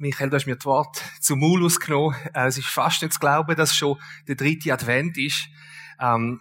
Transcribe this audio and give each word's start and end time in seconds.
Michael, 0.00 0.30
du 0.30 0.36
hast 0.36 0.46
mir 0.46 0.54
das 0.54 0.64
Wort 0.64 1.02
zum 1.20 1.40
Maul 1.40 1.64
ausgenommen. 1.64 2.16
Äh, 2.32 2.46
es 2.46 2.56
ist 2.56 2.68
fast 2.68 3.02
nicht 3.02 3.14
zu 3.14 3.18
glauben, 3.18 3.56
dass 3.56 3.74
schon 3.74 3.98
der 4.28 4.36
dritte 4.36 4.72
Advent 4.72 5.18
ist. 5.18 5.48
Ähm, 6.00 6.40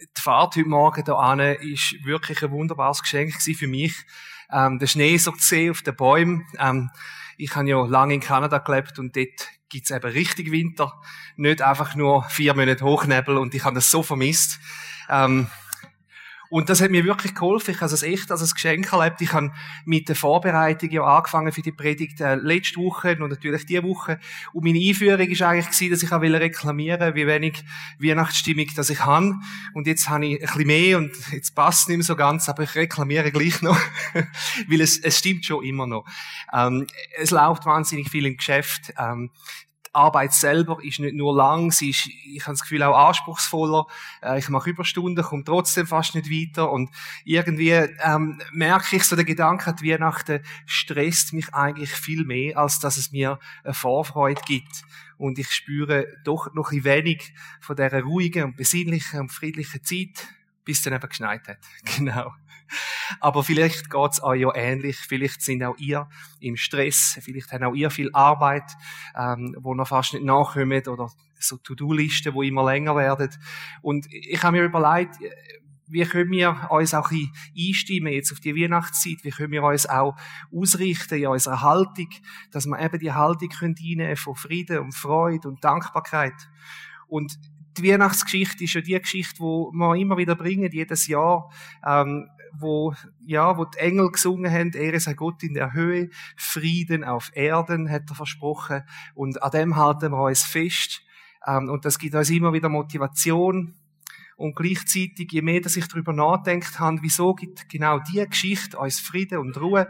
die 0.00 0.20
Fahrt 0.20 0.56
heute 0.56 0.66
Morgen 0.66 1.04
hier 1.04 1.18
an 1.18 1.38
ist 1.38 2.02
wirklich 2.04 2.42
ein 2.42 2.50
wunderbares 2.50 3.02
Geschenk 3.02 3.34
für 3.34 3.66
mich. 3.66 3.94
Ähm, 4.50 4.78
der 4.78 4.86
Schnee 4.86 5.18
so 5.18 5.32
zu 5.32 5.46
sehen 5.46 5.70
auf 5.72 5.82
den 5.82 5.94
Bäumen. 5.94 6.46
Ähm, 6.58 6.90
ich 7.36 7.54
habe 7.54 7.68
ja 7.68 7.84
lange 7.84 8.14
in 8.14 8.20
Kanada 8.20 8.58
gelebt 8.58 8.98
und 8.98 9.14
dort 9.14 9.48
gibt's 9.68 9.90
eben 9.90 10.10
richtig 10.10 10.50
Winter. 10.50 10.94
Nicht 11.36 11.60
einfach 11.60 11.94
nur 11.94 12.24
vier 12.30 12.54
Monate 12.54 12.84
Hochnebel 12.84 13.36
und 13.36 13.54
ich 13.54 13.64
habe 13.64 13.74
das 13.74 13.90
so 13.90 14.02
vermisst. 14.02 14.60
Ähm, 15.10 15.48
und 16.50 16.68
das 16.68 16.80
hat 16.80 16.90
mir 16.90 17.04
wirklich 17.04 17.34
geholfen. 17.34 17.72
Ich 17.72 17.80
habe 17.80 17.92
es 17.92 18.02
echt 18.02 18.30
als 18.30 18.42
ein 18.42 18.50
Geschenk 18.52 18.92
erlebt. 18.92 19.20
Ich 19.20 19.32
habe 19.32 19.52
mit 19.84 20.08
der 20.08 20.16
Vorbereitung 20.16 20.90
ja 20.90 21.02
angefangen 21.02 21.52
für 21.52 21.62
die 21.62 21.72
Predigt 21.72 22.20
äh, 22.20 22.36
letzte 22.36 22.80
Woche 22.80 23.16
und 23.18 23.30
natürlich 23.30 23.66
diese 23.66 23.82
Woche. 23.82 24.20
Und 24.52 24.64
meine 24.64 24.78
Einführung 24.78 25.18
war 25.18 25.48
eigentlich 25.48 25.66
gewesen, 25.66 25.90
dass 25.90 26.02
ich 26.02 26.12
auch 26.12 26.20
reklamieren 26.20 27.14
wie 27.14 27.26
wenig 27.26 27.64
Weihnachtsstimmung 27.98 28.66
das 28.76 28.90
ich 28.90 29.04
habe. 29.04 29.34
Und 29.72 29.86
jetzt 29.86 30.08
habe 30.08 30.26
ich 30.26 30.40
ein 30.40 30.46
bisschen 30.46 30.66
mehr 30.66 30.98
und 30.98 31.12
jetzt 31.32 31.54
passt 31.54 31.82
es 31.82 31.88
nicht 31.88 31.98
mehr 31.98 32.04
so 32.04 32.16
ganz, 32.16 32.48
aber 32.48 32.62
ich 32.64 32.74
reklamiere 32.74 33.30
gleich 33.30 33.62
noch. 33.62 33.78
Weil 34.68 34.80
es, 34.80 34.98
es 34.98 35.18
stimmt 35.18 35.44
schon 35.44 35.64
immer 35.64 35.86
noch. 35.86 36.04
Ähm, 36.52 36.86
es 37.18 37.30
läuft 37.30 37.66
wahnsinnig 37.66 38.10
viel 38.10 38.26
im 38.26 38.36
Geschäft. 38.36 38.92
Ähm, 38.98 39.30
Arbeit 39.94 40.32
selber 40.32 40.78
ist 40.82 40.98
nicht 40.98 41.14
nur 41.14 41.34
lang, 41.34 41.70
sie 41.70 41.90
ist, 41.90 42.06
ich 42.06 42.42
habe 42.42 42.52
das 42.52 42.62
Gefühl, 42.62 42.82
auch 42.82 43.08
anspruchsvoller. 43.08 43.86
Äh, 44.22 44.38
ich 44.38 44.48
mache 44.48 44.70
Überstunden, 44.70 45.24
komme 45.24 45.44
trotzdem 45.44 45.86
fast 45.86 46.14
nicht 46.14 46.30
weiter. 46.30 46.70
Und 46.70 46.90
irgendwie 47.24 47.70
ähm, 47.70 48.40
merke 48.52 48.96
ich 48.96 49.04
so 49.04 49.16
den 49.16 49.26
Gedanken, 49.26 49.76
die 49.76 49.92
Weihnachten 49.92 50.40
stresst 50.66 51.32
mich 51.32 51.54
eigentlich 51.54 51.90
viel 51.90 52.24
mehr, 52.24 52.58
als 52.58 52.80
dass 52.80 52.96
es 52.96 53.12
mir 53.12 53.38
eine 53.62 53.74
Vorfreude 53.74 54.42
gibt. 54.46 54.82
Und 55.16 55.38
ich 55.38 55.50
spüre 55.50 56.08
doch 56.24 56.52
noch 56.54 56.72
ein 56.72 56.84
wenig 56.84 57.32
von 57.60 57.76
dieser 57.76 58.02
ruhigen 58.02 58.44
und 58.44 58.56
besinnlichen 58.56 59.20
und 59.20 59.32
friedlichen 59.32 59.82
Zeit, 59.84 60.28
bis 60.64 60.82
dann 60.82 60.94
eben 60.94 61.08
geschneit 61.08 61.46
hat. 61.48 61.58
Genau. 61.96 62.32
Aber 63.20 63.44
vielleicht 63.44 63.90
geht's 63.90 64.22
euch 64.22 64.40
ja 64.40 64.54
ähnlich. 64.54 64.96
Vielleicht 64.96 65.42
sind 65.42 65.62
auch 65.62 65.76
ihr 65.76 66.08
im 66.40 66.56
Stress. 66.56 67.18
Vielleicht 67.20 67.52
haben 67.52 67.64
auch 67.64 67.74
ihr 67.74 67.90
viel 67.90 68.10
Arbeit, 68.14 68.70
ähm, 69.14 69.54
wo 69.60 69.74
noch 69.74 69.88
fast 69.88 70.14
nicht 70.14 70.24
nachkommt 70.24 70.88
oder 70.88 71.10
so 71.38 71.58
To-Do-Listen, 71.58 72.32
wo 72.32 72.42
immer 72.42 72.64
länger 72.64 72.96
werden. 72.96 73.30
Und 73.82 74.06
ich 74.10 74.42
habe 74.42 74.56
mir 74.56 74.64
überlegt, 74.64 75.18
wie 75.86 76.04
können 76.04 76.30
wir 76.30 76.70
uns 76.70 76.94
auch 76.94 77.10
ein 77.10 77.30
einstimmen 77.56 78.12
jetzt 78.12 78.32
auf 78.32 78.40
die 78.40 78.54
Weihnachtszeit? 78.56 79.18
Wie 79.22 79.30
können 79.30 79.52
wir 79.52 79.62
uns 79.62 79.86
auch 79.86 80.16
ausrichten 80.52 81.18
in 81.18 81.26
unserer 81.26 81.60
Haltung, 81.60 82.08
dass 82.50 82.66
wir 82.66 82.80
eben 82.80 82.98
die 82.98 83.12
Haltung 83.12 83.48
können 83.50 84.16
von 84.16 84.34
Frieden 84.34 84.78
und 84.78 84.94
Freude 84.94 85.48
und 85.48 85.62
Dankbarkeit. 85.62 86.48
Und 87.06 87.38
die 87.76 87.90
Weihnachtsgeschichte 87.90 88.64
ist 88.64 88.74
ja 88.74 88.80
die 88.80 88.98
Geschichte, 88.98 89.40
wo 89.40 89.70
wir 89.72 89.94
immer 89.96 90.16
wieder 90.16 90.34
bringen, 90.34 90.70
jedes 90.70 91.06
Jahr. 91.06 91.50
Ähm, 91.86 92.28
wo, 92.56 92.94
ja, 93.26 93.56
wo 93.58 93.64
die 93.64 93.78
Engel 93.78 94.10
gesungen 94.10 94.50
haben, 94.50 94.72
Ehre 94.72 95.00
sei 95.00 95.14
Gott 95.14 95.42
in 95.42 95.54
der 95.54 95.72
Höhe, 95.72 96.10
Frieden 96.36 97.04
auf 97.04 97.30
Erden, 97.34 97.90
hat 97.90 98.08
er 98.08 98.14
versprochen. 98.14 98.82
Und 99.14 99.42
an 99.42 99.50
dem 99.50 99.76
halten 99.76 100.12
wir 100.12 100.22
uns 100.22 100.42
fest. 100.42 101.02
Ähm, 101.46 101.68
und 101.68 101.84
das 101.84 101.98
gibt 101.98 102.14
uns 102.14 102.30
immer 102.30 102.52
wieder 102.52 102.68
Motivation. 102.68 103.74
Und 104.36 104.56
gleichzeitig, 104.56 105.30
je 105.30 105.42
mehr, 105.42 105.60
dass 105.60 105.76
ich 105.76 105.86
darüber 105.86 106.12
nachdenkt 106.12 106.78
habe, 106.80 106.98
wieso 107.02 107.34
gibt 107.34 107.68
genau 107.68 108.00
diese 108.00 108.28
Geschichte 108.28 108.78
uns 108.78 109.00
Frieden 109.00 109.38
und 109.38 109.60
Ruhe, 109.60 109.88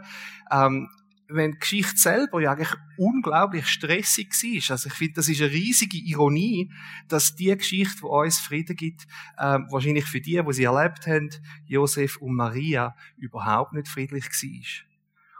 ähm, 0.51 0.89
wenn 1.27 1.53
die 1.53 1.59
Geschichte 1.59 1.97
selber 1.97 2.41
ja 2.41 2.51
eigentlich 2.51 2.73
unglaublich 2.97 3.67
stressig 3.67 4.29
war. 4.29 4.71
Also 4.71 4.87
ich 4.87 4.93
finde, 4.93 5.13
das 5.15 5.29
ist 5.29 5.41
eine 5.41 5.51
riesige 5.51 5.97
Ironie, 5.97 6.71
dass 7.07 7.35
die 7.35 7.55
Geschichte, 7.55 8.01
die 8.01 8.05
uns 8.05 8.39
Frieden 8.39 8.75
gibt, 8.75 9.07
ähm, 9.39 9.67
wahrscheinlich 9.69 10.05
für 10.05 10.21
die, 10.21 10.41
die 10.41 10.53
sie 10.53 10.63
erlebt 10.65 11.07
haben, 11.07 11.29
Josef 11.65 12.17
und 12.17 12.35
Maria, 12.35 12.95
überhaupt 13.17 13.73
nicht 13.73 13.87
friedlich 13.87 14.25
war. 14.25 14.85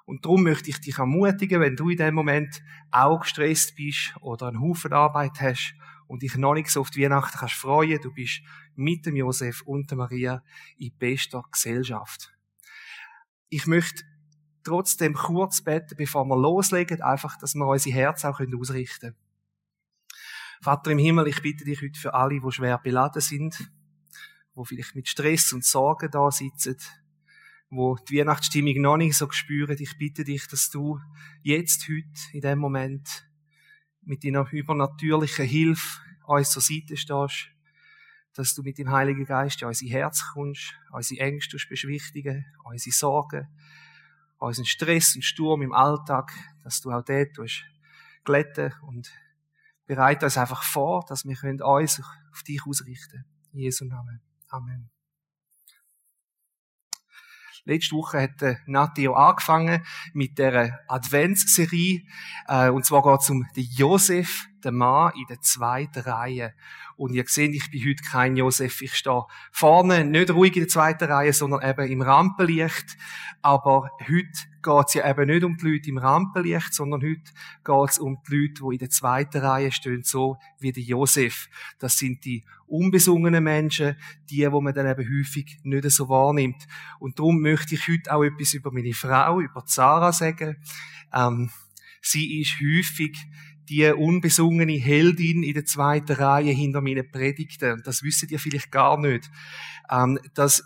Und 0.06 0.26
darum 0.26 0.44
möchte 0.44 0.70
ich 0.70 0.80
dich 0.80 1.00
ermutigen, 1.00 1.62
wenn 1.62 1.76
du 1.76 1.90
in 1.90 1.98
dem 1.98 2.14
Moment 2.14 2.64
auch 2.92 3.22
gestresst 3.22 3.76
bist 3.76 4.14
oder 4.22 4.48
einen 4.48 4.62
Haufen 4.62 4.94
Arbeit 4.94 5.42
hast 5.42 5.76
und 6.08 6.22
dich 6.22 6.36
noch 6.36 6.54
nicht 6.54 6.70
so 6.70 6.82
auf 6.82 6.92
die 6.92 7.02
Weihnachten 7.04 7.38
kannst 7.38 7.56
freuen, 7.56 8.00
du 8.02 8.14
bist 8.14 8.42
mit 8.76 9.06
dem 9.06 9.16
Josef 9.16 9.62
und 9.64 9.90
der 9.90 9.98
Maria 9.98 10.44
in 10.78 10.96
bester 10.98 11.44
Gesellschaft. 11.52 12.32
Ich 13.50 13.66
möchte 13.66 14.04
trotzdem 14.66 15.14
kurz 15.14 15.62
beten, 15.62 15.96
bevor 15.96 16.26
wir 16.26 16.36
loslegen, 16.36 17.02
einfach, 17.02 17.38
dass 17.38 17.56
wir 17.56 17.66
unsere 17.66 17.96
Herzen 17.96 18.28
auch 18.28 18.40
ausrichten 18.40 19.00
können. 19.00 19.16
Vater 20.62 20.92
im 20.92 20.98
Himmel, 20.98 21.28
ich 21.28 21.42
bitte 21.42 21.64
dich 21.64 21.82
heute 21.82 22.00
für 22.00 22.14
alle, 22.14 22.40
die 22.40 22.52
schwer 22.52 22.78
beladen 22.80 23.22
sind, 23.22 23.72
wo 24.54 24.64
vielleicht 24.64 24.96
mit 24.96 25.08
Stress 25.08 25.54
und 25.54 25.64
Sorgen 25.64 26.10
da 26.10 26.32
sitzen, 26.32 26.78
wo 27.70 27.96
die 27.96 28.20
Weihnachtsstimmung 28.20 28.82
noch 28.82 28.98
nicht 28.98 29.18
so 29.18 29.30
spüren. 29.30 29.78
Ich 29.80 29.98
bitte 29.98 30.24
dich, 30.24 30.48
dass 30.48 30.70
du 30.70 31.00
jetzt, 31.44 31.88
heute, 31.88 32.34
in 32.34 32.42
dem 32.42 32.60
Moment, 32.60 33.28
mit 34.02 34.24
deiner 34.24 34.52
übernatürlichen 34.52 35.46
Hilfe 35.46 36.00
uns 36.26 36.52
zur 36.52 36.62
Seite 36.62 36.98
stehst, 36.98 37.50
dass 38.34 38.56
du 38.56 38.64
mit 38.64 38.78
dem 38.78 38.92
Heiligen 38.92 39.26
Geist 39.26 39.62
in 39.62 39.68
unser 39.68 39.88
Herz 39.88 40.24
kommst, 40.34 40.74
unsere 40.92 41.22
Ängste 41.22 41.58
beschwichtigen, 41.70 42.46
unsere 42.64 42.94
Sorgen, 42.94 43.48
unseren 44.38 44.66
Stress 44.66 45.16
und 45.16 45.24
Sturm 45.24 45.62
im 45.62 45.74
Alltag, 45.74 46.32
dass 46.64 46.82
du 46.82 46.92
auch 46.92 47.04
dort 47.04 47.38
glätten 48.24 48.74
und 48.82 49.12
bereite 49.86 50.26
uns 50.26 50.38
einfach 50.38 50.64
vor, 50.64 51.06
dass 51.08 51.26
wir 51.26 51.36
uns 51.44 52.02
auf 52.32 52.44
dich 52.44 52.66
ausrichten 52.66 53.12
können. 53.12 53.26
In 53.54 53.60
Jesu 53.60 53.86
Namen. 53.86 54.22
Amen. 54.50 54.95
Letzte 57.68 57.96
Woche 57.96 58.22
hat 58.22 58.60
Natio 58.68 59.16
angefangen 59.16 59.84
mit 60.14 60.38
der 60.38 60.82
Adventsserie. 60.88 62.04
Äh, 62.48 62.70
und 62.70 62.86
zwar 62.86 63.02
geht 63.02 63.22
es 63.22 63.30
um 63.32 63.44
den 63.56 63.68
Josef, 63.76 64.46
den 64.64 64.76
Mann 64.76 65.14
in 65.16 65.26
der 65.28 65.42
zweiten 65.42 66.02
Reihe. 66.02 66.54
Und 66.96 67.14
ihr 67.14 67.24
seht, 67.26 67.56
ich 67.56 67.72
bin 67.72 67.82
heute 67.82 68.04
kein 68.04 68.38
Josef. 68.38 68.84
Ich 68.84 68.94
stehe 68.94 69.26
vorne, 69.52 70.06
nicht 70.06 70.30
ruhig 70.30 70.56
in 70.56 70.62
der 70.62 70.70
zweiten 70.70 71.06
Reihe, 71.06 71.34
sondern 71.34 71.68
eben 71.68 71.92
im 71.92 72.04
Rampenlicht. 72.04 72.98
Aber 73.42 73.90
heute 74.00 74.30
geht 74.62 74.88
es 74.88 74.94
ja 74.94 75.10
eben 75.10 75.26
nicht 75.26 75.44
um 75.44 75.58
die 75.58 75.72
Leute 75.72 75.90
im 75.90 75.98
Rampenlicht, 75.98 76.72
sondern 76.72 77.02
heute 77.02 77.32
geht 77.64 77.90
es 77.90 77.98
um 77.98 78.22
die 78.30 78.36
Leute, 78.36 78.62
die 78.62 78.74
in 78.76 78.80
der 78.80 78.90
zweiten 78.92 79.40
Reihe 79.40 79.72
stehen, 79.72 80.04
so 80.04 80.38
wie 80.60 80.72
der 80.72 80.84
Josef. 80.84 81.50
Das 81.80 81.98
sind 81.98 82.26
die 82.26 82.46
unbesungenen 82.68 83.44
Menschen, 83.44 83.96
die, 84.30 84.50
wo 84.52 84.62
man 84.62 84.74
dann 84.74 84.88
eben 84.88 85.10
häufig 85.18 85.60
nicht 85.64 85.90
so 85.92 86.10
wahrnimmt. 86.10 86.68
Und 87.00 87.20
darum 87.20 87.42
möchte 87.42 87.76
ich 87.76 87.88
heute 87.88 88.14
auch 88.14 88.24
etwas 88.24 88.54
über 88.54 88.72
meine 88.72 88.94
Frau, 88.94 89.40
über 89.40 89.64
Sarah 89.66 90.12
sagen. 90.12 90.58
Ähm, 91.14 91.50
sie 92.02 92.42
ist 92.42 92.60
häufig 92.60 93.18
die 93.70 93.86
unbesungene 93.88 94.74
Heldin 94.74 95.44
in 95.44 95.54
der 95.54 95.66
zweiten 95.66 96.14
Reihe 96.14 96.52
hinter 96.52 96.82
meinen 96.82 97.10
Predigten. 97.10 97.74
Und 97.74 97.88
das 97.88 98.04
wisst 98.04 98.30
ihr 98.30 98.40
vielleicht 98.40 98.72
gar 98.72 99.00
nicht. 99.00 99.30
Ähm, 99.90 100.20
dass 100.34 100.64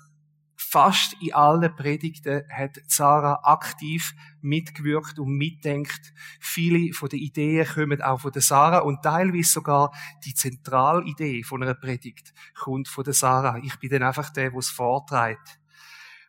fast 0.69 1.15
in 1.19 1.33
allen 1.33 1.75
Predigten 1.75 2.43
hat 2.47 2.79
Sarah 2.87 3.39
aktiv 3.43 4.13
mitgewirkt 4.41 5.17
und 5.17 5.35
mitdenkt. 5.35 6.13
Viele 6.39 6.93
von 6.93 7.09
den 7.09 7.19
Ideen 7.19 7.65
kommen 7.65 8.01
auch 8.03 8.21
von 8.21 8.31
der 8.31 8.43
Sarah 8.43 8.79
und 8.79 9.01
teilweise 9.01 9.49
sogar 9.49 9.91
die 10.25 10.35
Zentralidee 10.35 11.41
von 11.43 11.63
einer 11.63 11.73
Predigt 11.73 12.33
kommt 12.53 12.87
von 12.87 13.03
der 13.03 13.13
Sarah. 13.13 13.59
Ich 13.63 13.77
bin 13.77 13.89
dann 13.89 14.03
einfach 14.03 14.29
der, 14.29 14.51
der 14.51 14.59
es 14.59 14.69
vorträgt. 14.69 15.59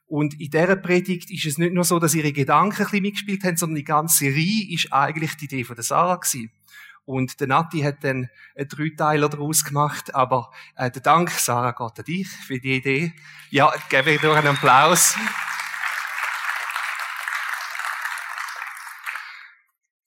Und 0.06 0.40
in 0.40 0.50
dieser 0.50 0.76
Predigt 0.76 1.30
ist 1.30 1.44
es 1.44 1.58
nicht 1.58 1.74
nur 1.74 1.84
so, 1.84 1.98
dass 1.98 2.14
ihre 2.14 2.32
Gedanken 2.32 2.78
ein 2.78 2.84
bisschen 2.84 3.02
mitgespielt 3.02 3.44
haben, 3.44 3.56
sondern 3.56 3.76
die 3.76 3.84
ganze 3.84 4.24
Serie 4.24 4.74
ist 4.74 4.92
eigentlich 4.92 5.36
die 5.36 5.44
Idee 5.44 5.64
von 5.64 5.76
der 5.76 5.84
Sarah 5.84 6.16
gewesen. 6.16 6.50
Und 7.04 7.40
der 7.40 7.48
Nati 7.48 7.80
hat 7.80 8.04
dann 8.04 8.28
einen 8.56 8.68
Dreiteiler 8.68 9.28
daraus 9.28 9.64
gemacht, 9.64 10.14
aber 10.14 10.50
äh, 10.76 10.90
der 10.90 11.02
Dank, 11.02 11.30
Sarah, 11.30 11.72
geht 11.72 11.98
an 11.98 12.04
dich 12.04 12.28
für 12.28 12.58
die 12.58 12.76
Idee. 12.76 13.12
Ja, 13.50 13.72
gebe 13.88 14.12
ich 14.12 14.20
dir 14.20 14.32
einen 14.32 14.48
Applaus. 14.48 15.16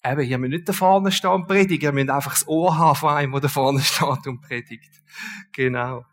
Eben, 0.05 0.21
ihr 0.21 0.37
müsst 0.37 0.51
nicht 0.51 0.69
da 0.69 0.73
vorne 0.73 1.11
stehen 1.11 1.31
und 1.31 1.47
predigen, 1.47 1.85
ihr 1.87 1.91
müsst 1.93 2.09
einfach 2.09 2.33
das 2.33 2.47
Ohr 2.47 2.77
haben 2.77 2.95
von 2.95 3.13
einem, 3.13 3.31
der 3.31 3.41
da 3.41 3.47
vorne 3.47 3.79
steht 3.81 4.27
und 4.27 4.41
predigt. 4.41 5.01
Genau. 5.53 6.05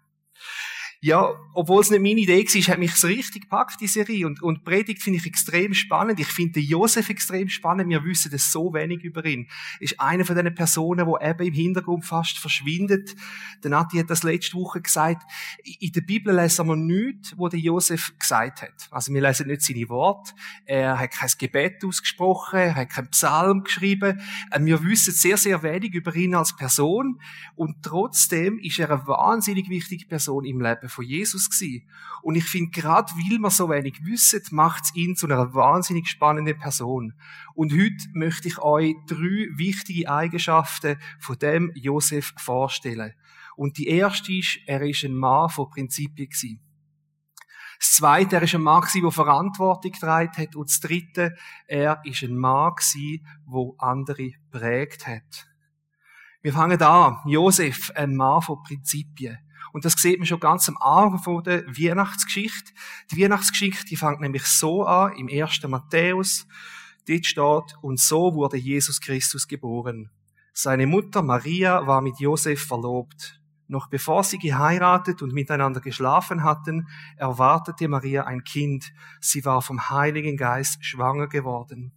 Ja, 1.02 1.34
obwohl 1.54 1.80
es 1.80 1.90
nicht 1.90 2.02
meine 2.02 2.20
Idee 2.20 2.44
war, 2.44 2.72
hat 2.74 2.78
mich 2.78 2.94
so 2.94 3.06
richtig 3.06 3.44
gepackt, 3.44 3.80
die 3.80 3.86
Serie. 3.86 4.26
Und, 4.26 4.42
und 4.42 4.64
Predigt 4.64 5.02
finde 5.02 5.18
ich 5.18 5.26
extrem 5.26 5.72
spannend. 5.72 6.20
Ich 6.20 6.26
finde 6.26 6.60
Josef 6.60 7.08
extrem 7.08 7.48
spannend. 7.48 7.88
Wir 7.88 8.04
wissen 8.04 8.30
das 8.30 8.52
so 8.52 8.74
wenig 8.74 9.02
über 9.02 9.24
ihn. 9.24 9.48
Ist 9.80 9.98
einer 9.98 10.26
von 10.26 10.36
diesen 10.36 10.54
Personen, 10.54 11.06
wo 11.06 11.18
eben 11.18 11.46
im 11.46 11.54
Hintergrund 11.54 12.04
fast 12.04 12.38
verschwindet. 12.38 13.16
Der 13.64 13.70
Nati 13.70 13.96
hat 13.96 14.10
das 14.10 14.24
letzte 14.24 14.58
Woche 14.58 14.82
gesagt. 14.82 15.22
In 15.78 15.90
der 15.90 16.02
Bibel 16.02 16.36
lesen 16.36 16.66
wir 16.66 16.76
nichts, 16.76 17.34
wo 17.38 17.48
der 17.48 17.60
Josef 17.60 18.12
gesagt 18.18 18.60
hat. 18.60 18.88
Also 18.90 19.10
wir 19.14 19.22
lesen 19.22 19.46
nicht 19.46 19.62
seine 19.62 19.88
Worte. 19.88 20.32
Er 20.66 20.98
hat 20.98 21.12
kein 21.12 21.30
Gebet 21.38 21.82
ausgesprochen. 21.82 22.58
Er 22.58 22.74
hat 22.74 22.90
keinen 22.90 23.08
Psalm 23.08 23.64
geschrieben. 23.64 24.20
Äh, 24.50 24.60
wir 24.60 24.84
wissen 24.84 25.14
sehr, 25.14 25.38
sehr 25.38 25.62
wenig 25.62 25.94
über 25.94 26.14
ihn 26.14 26.34
als 26.34 26.54
Person. 26.54 27.22
Und 27.56 27.82
trotzdem 27.82 28.58
ist 28.58 28.78
er 28.78 28.90
eine 28.90 29.06
wahnsinnig 29.06 29.70
wichtige 29.70 30.04
Person 30.04 30.44
im 30.44 30.60
Leben 30.60 30.89
von 30.90 31.04
Jesus 31.04 31.48
gewesen. 31.48 31.88
Und 32.22 32.34
ich 32.34 32.44
finde, 32.44 32.70
gerade 32.70 33.10
weil 33.12 33.38
wir 33.38 33.50
so 33.50 33.70
wenig 33.70 34.04
wissen, 34.04 34.42
macht 34.50 34.84
es 34.84 34.94
ihn 34.94 35.16
zu 35.16 35.26
einer 35.26 35.54
wahnsinnig 35.54 36.08
spannenden 36.08 36.58
Person. 36.58 37.14
Und 37.54 37.72
heute 37.72 38.08
möchte 38.12 38.48
ich 38.48 38.58
euch 38.58 38.94
drei 39.06 39.48
wichtige 39.56 40.10
Eigenschaften 40.10 40.96
von 41.18 41.38
dem 41.38 41.72
Josef 41.74 42.32
vorstellen. 42.36 43.14
Und 43.56 43.78
die 43.78 43.88
erste 43.88 44.32
ist, 44.32 44.58
er 44.66 44.82
ist 44.82 45.04
ein 45.04 45.14
Mann 45.14 45.48
von 45.48 45.70
Prinzipien 45.70 46.28
gewesen. 46.28 46.60
Das 47.78 47.92
zweite, 47.92 48.36
er 48.36 48.42
ist 48.42 48.54
ein 48.54 48.62
Mann 48.62 48.82
gewesen, 48.82 49.02
der 49.02 49.10
Verantwortung 49.10 49.92
getragen 49.92 50.36
hat. 50.36 50.54
Und 50.54 50.68
das 50.68 50.80
dritte, 50.80 51.34
er 51.66 52.00
ist 52.04 52.22
ein 52.22 52.36
Mann 52.36 52.74
gewesen, 52.74 53.26
der 53.46 53.70
andere 53.78 54.32
prägt 54.50 55.06
hat. 55.06 55.46
Wir 56.42 56.52
fangen 56.54 56.80
an. 56.80 57.18
Josef, 57.26 57.90
ein 57.94 58.16
Mann 58.16 58.40
von 58.40 58.62
Prinzipien. 58.62 59.38
Und 59.72 59.84
das 59.84 59.94
sieht 59.94 60.18
man 60.18 60.26
schon 60.26 60.40
ganz 60.40 60.68
am 60.68 60.76
Anfang 60.78 61.18
von 61.22 61.44
der 61.44 61.66
Weihnachtsgeschichte. 61.66 62.72
Die 63.10 63.22
Weihnachtsgeschichte, 63.22 63.84
die 63.86 63.96
fängt 63.96 64.20
nämlich 64.20 64.44
so 64.44 64.84
an, 64.84 65.12
im 65.16 65.28
1. 65.28 65.62
Matthäus. 65.68 66.46
Dort 67.08 67.26
steht, 67.26 67.78
und 67.82 67.98
so 67.98 68.34
wurde 68.34 68.56
Jesus 68.56 69.00
Christus 69.00 69.48
geboren. 69.48 70.10
Seine 70.52 70.86
Mutter 70.86 71.22
Maria 71.22 71.86
war 71.86 72.02
mit 72.02 72.18
Josef 72.20 72.66
verlobt. 72.66 73.40
Noch 73.68 73.88
bevor 73.88 74.24
sie 74.24 74.38
geheiratet 74.38 75.22
und 75.22 75.32
miteinander 75.32 75.80
geschlafen 75.80 76.42
hatten, 76.42 76.88
erwartete 77.16 77.86
Maria 77.86 78.24
ein 78.24 78.42
Kind. 78.42 78.92
Sie 79.20 79.44
war 79.44 79.62
vom 79.62 79.90
Heiligen 79.90 80.36
Geist 80.36 80.84
schwanger 80.84 81.28
geworden. 81.28 81.92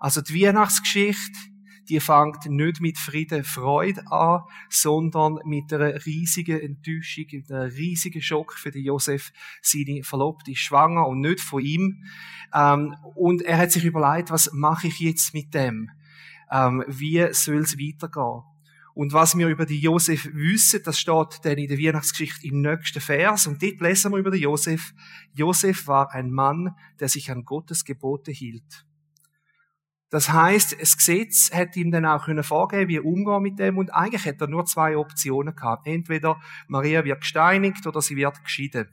Also 0.00 0.20
die 0.20 0.44
Weihnachtsgeschichte, 0.44 1.38
die 1.88 2.00
fängt 2.00 2.46
nicht 2.46 2.80
mit 2.80 2.98
Frieden, 2.98 3.44
Freude 3.44 4.02
an, 4.10 4.42
sondern 4.68 5.38
mit 5.44 5.72
einer 5.72 6.04
riesigen 6.04 6.60
Enttäuschung, 6.60 7.26
mit 7.32 7.50
einem 7.50 7.70
riesigen 7.70 8.22
Schock 8.22 8.52
für 8.54 8.70
den 8.70 8.84
Josef. 8.84 9.32
Seine 9.62 10.02
Verlobte 10.02 10.52
ist 10.52 10.60
schwanger 10.60 11.06
und 11.06 11.20
nicht 11.20 11.40
von 11.40 11.62
ihm. 11.62 12.04
Ähm, 12.54 12.94
und 13.14 13.42
er 13.42 13.58
hat 13.58 13.72
sich 13.72 13.84
überlegt, 13.84 14.30
was 14.30 14.52
mache 14.52 14.88
ich 14.88 15.00
jetzt 15.00 15.34
mit 15.34 15.54
dem? 15.54 15.90
Ähm, 16.50 16.84
wie 16.86 17.26
soll 17.32 17.58
es 17.58 17.78
weitergehen? 17.78 18.42
Und 18.94 19.12
was 19.12 19.36
wir 19.36 19.48
über 19.48 19.66
die 19.66 19.78
Josef 19.78 20.26
wissen, 20.32 20.80
das 20.82 20.98
steht 20.98 21.40
dann 21.42 21.58
in 21.58 21.68
der 21.68 21.78
Weihnachtsgeschichte 21.78 22.46
im 22.46 22.62
nächsten 22.62 23.02
Vers. 23.02 23.46
Und 23.46 23.62
dort 23.62 23.80
lesen 23.82 24.10
wir 24.12 24.18
über 24.18 24.30
den 24.30 24.40
Josef. 24.40 24.94
Josef 25.34 25.86
war 25.86 26.14
ein 26.14 26.30
Mann, 26.30 26.74
der 26.98 27.10
sich 27.10 27.30
an 27.30 27.44
Gottes 27.44 27.84
Gebote 27.84 28.32
hielt. 28.32 28.86
Das 30.10 30.32
heißt, 30.32 30.80
das 30.80 30.96
Gesetz 30.96 31.50
hätte 31.52 31.80
ihm 31.80 31.90
dann 31.90 32.06
auch 32.06 32.24
können 32.24 32.44
vorgeben, 32.44 32.88
wie 32.88 32.96
er 32.96 33.04
umgehen 33.04 33.42
mit 33.42 33.58
dem. 33.58 33.76
Und 33.76 33.92
eigentlich 33.92 34.24
hätte 34.24 34.44
er 34.44 34.48
nur 34.48 34.64
zwei 34.64 34.96
Optionen 34.96 35.54
gehabt. 35.54 35.86
Entweder 35.86 36.40
Maria 36.68 37.04
wird 37.04 37.20
gesteinigt 37.20 37.86
oder 37.86 38.00
sie 38.00 38.16
wird 38.16 38.42
geschieden. 38.44 38.88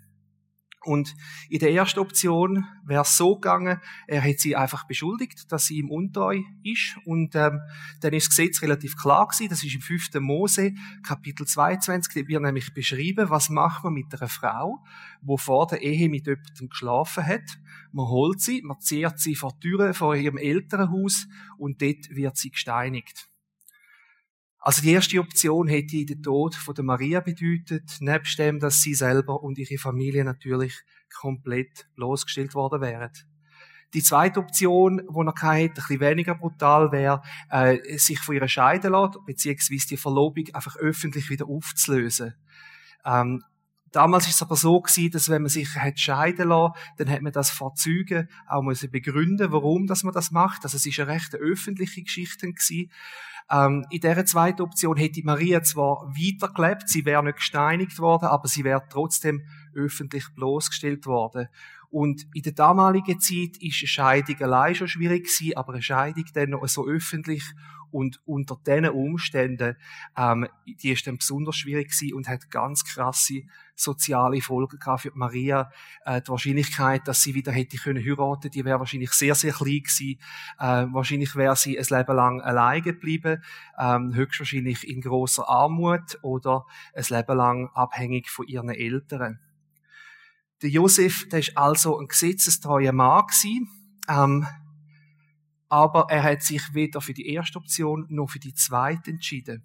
Und 0.85 1.15
in 1.49 1.59
der 1.59 1.71
ersten 1.71 1.99
Option 1.99 2.65
wäre 2.85 3.03
es 3.03 3.15
so 3.15 3.35
gegangen, 3.35 3.79
er 4.07 4.21
hätte 4.21 4.41
sie 4.41 4.55
einfach 4.55 4.85
beschuldigt, 4.85 5.51
dass 5.51 5.65
sie 5.65 5.77
ihm 5.77 5.89
untreu 5.89 6.41
ist. 6.63 6.97
Und 7.05 7.35
ähm, 7.35 7.61
dann 8.01 8.13
ist 8.13 8.27
das 8.27 8.35
Gesetz 8.35 8.61
relativ 8.61 8.97
klar 8.97 9.27
gewesen. 9.27 9.49
Das 9.49 9.63
ist 9.63 9.73
im 9.73 9.81
5. 9.81 10.09
Mose, 10.19 10.73
Kapitel 11.05 11.47
22, 11.47 12.13
da 12.13 12.27
wird 12.27 12.41
nämlich 12.41 12.73
beschrieben, 12.73 13.29
was 13.29 13.49
macht 13.49 13.83
man 13.83 13.93
mit 13.93 14.13
einer 14.13 14.29
Frau, 14.29 14.83
wo 15.21 15.37
vor 15.37 15.67
der 15.67 15.81
Ehe 15.81 16.09
mit 16.09 16.27
jemandem 16.27 16.69
geschlafen 16.69 17.25
hat. 17.25 17.59
Man 17.91 18.07
holt 18.07 18.41
sie, 18.41 18.61
man 18.61 18.79
zehrt 18.79 19.19
sie 19.19 19.35
vor 19.35 19.53
die 19.53 19.69
Türe 19.69 19.93
vor 19.93 20.15
ihrem 20.15 20.37
Elternhaus 20.37 21.27
und 21.57 21.81
dort 21.81 22.09
wird 22.09 22.37
sie 22.37 22.51
gesteinigt. 22.51 23.29
Also 24.65 24.81
die 24.81 24.91
erste 24.91 25.19
Option 25.19 25.67
hätte 25.67 26.05
den 26.05 26.23
Tod 26.23 26.55
von 26.55 26.73
der 26.73 26.85
Maria 26.85 27.19
bedeutet, 27.19 27.97
nebst 27.99 28.39
dem, 28.39 28.61
dass 28.61 28.81
sie 28.81 28.93
selber 28.93 29.43
und 29.43 29.57
ihre 29.57 29.77
Familie 29.77 30.23
natürlich 30.23 30.73
komplett 31.13 31.89
bloßgestellt 31.95 32.55
worden 32.55 32.79
wären. 32.79 33.11
Die 33.93 34.01
zweite 34.01 34.39
Option, 34.39 34.99
die 34.99 35.19
er 35.19 35.25
hatte, 35.25 35.51
ein 35.51 35.73
bisschen 35.73 35.99
weniger 35.99 36.35
brutal 36.35 36.93
wäre, 36.93 37.21
äh, 37.49 37.97
sich 37.97 38.19
von 38.19 38.35
ihr 38.35 38.47
scheiden 38.47 38.93
lassen, 38.93 39.19
beziehungsweise 39.25 39.87
die 39.89 39.97
Verlobung 39.97 40.45
einfach 40.53 40.77
öffentlich 40.77 41.29
wieder 41.29 41.45
aufzulösen. 41.45 42.33
Ähm, 43.03 43.43
Damals 43.93 44.27
ist 44.27 44.35
es 44.35 44.41
aber 44.41 44.55
so 44.55 44.81
gewesen, 44.81 45.11
dass 45.11 45.29
wenn 45.29 45.43
man 45.43 45.49
sich 45.49 45.75
hat 45.75 45.99
scheiden 45.99 46.49
lassen, 46.49 46.73
dann 46.97 47.11
hat 47.11 47.21
man 47.21 47.31
das 47.31 47.51
vor 47.51 47.75
Zeugen 47.75 48.27
auch 48.47 48.63
müssen 48.63 48.89
begründen, 48.89 49.51
warum 49.51 49.85
dass 49.85 50.03
man 50.03 50.15
das 50.15 50.31
macht. 50.31 50.63
Also 50.63 50.77
es 50.77 50.85
ist 50.87 50.99
eine 50.99 51.11
recht 51.11 51.35
öffentliche 51.35 52.01
Geschichte 52.01 52.51
gewesen. 52.51 52.91
Ähm, 53.49 53.85
in 53.89 53.99
dieser 53.99 54.25
zweiten 54.25 54.61
Option 54.61 54.97
hätte 54.97 55.21
Maria 55.23 55.61
zwar 55.61 56.07
weitergelebt, 56.07 56.89
sie 56.89 57.05
wäre 57.05 57.23
nicht 57.23 57.37
gesteinigt 57.37 57.99
worden, 57.99 58.25
aber 58.25 58.47
sie 58.47 58.63
wäre 58.63 58.83
trotzdem 58.89 59.43
öffentlich 59.75 60.25
bloßgestellt 60.35 61.05
worden. 61.05 61.47
Und 61.89 62.25
in 62.33 62.41
der 62.41 62.53
damaligen 62.53 63.19
Zeit 63.19 63.57
ist 63.59 63.81
eine 63.81 63.87
Scheidung 63.87 64.41
allein 64.41 64.73
schon 64.73 64.87
schwierig 64.87 65.25
gewesen, 65.25 65.55
aber 65.55 65.73
eine 65.73 65.83
Scheidung 65.83 66.25
dann 66.33 66.49
noch 66.49 66.67
so 66.67 66.87
öffentlich 66.87 67.43
und 67.93 68.19
unter 68.25 68.57
diesen 68.65 68.89
Umständen, 68.89 69.77
ähm, 70.17 70.47
die 70.65 70.91
ist 70.91 71.05
dann 71.05 71.17
besonders 71.17 71.55
schwierig 71.55 71.91
gewesen 71.91 72.15
und 72.15 72.27
hat 72.27 72.49
ganz 72.49 72.83
krasse 72.83 73.43
soziale 73.75 74.41
Folgen 74.41 74.79
gehabt 74.79 75.01
für 75.01 75.11
Maria. 75.13 75.71
Äh, 76.03 76.21
die 76.21 76.29
Wahrscheinlichkeit, 76.29 77.07
dass 77.07 77.21
sie 77.21 77.35
wieder 77.35 77.51
hätte 77.51 77.77
können 77.77 78.03
heiraten, 78.03 78.49
die 78.49 78.65
wäre 78.65 78.79
wahrscheinlich 78.79 79.11
sehr, 79.11 79.35
sehr 79.35 79.53
klein 79.53 79.83
gewesen. 79.83 80.19
Äh, 80.59 80.87
wahrscheinlich 80.91 81.35
wäre 81.35 81.55
sie 81.55 81.77
ein 81.77 81.85
Leben 81.87 82.15
lang 82.15 82.41
alleine 82.41 82.81
geblieben, 82.81 83.43
ähm, 83.79 84.15
höchstwahrscheinlich 84.15 84.87
in 84.87 85.01
großer 85.01 85.47
Armut 85.47 86.17
oder 86.23 86.65
ein 86.95 87.05
Leben 87.07 87.37
lang 87.37 87.69
abhängig 87.75 88.29
von 88.29 88.47
ihren 88.47 88.69
Eltern. 88.69 89.39
Der 90.63 90.69
Josef, 90.69 91.29
der 91.29 91.39
ist 91.39 91.57
also 91.57 91.99
ein 91.99 92.07
gesetzestreuer 92.07 92.91
Mann 92.91 93.27
gewesen. 93.27 93.69
Ähm, 94.09 94.47
aber 95.73 96.05
er 96.11 96.21
hat 96.21 96.43
sich 96.43 96.75
weder 96.75 97.01
für 97.01 97.15
die 97.15 97.25
erste 97.33 97.57
Option 97.57 98.05
noch 98.07 98.29
für 98.29 98.37
die 98.37 98.53
zweite 98.53 99.09
entschieden. 99.09 99.63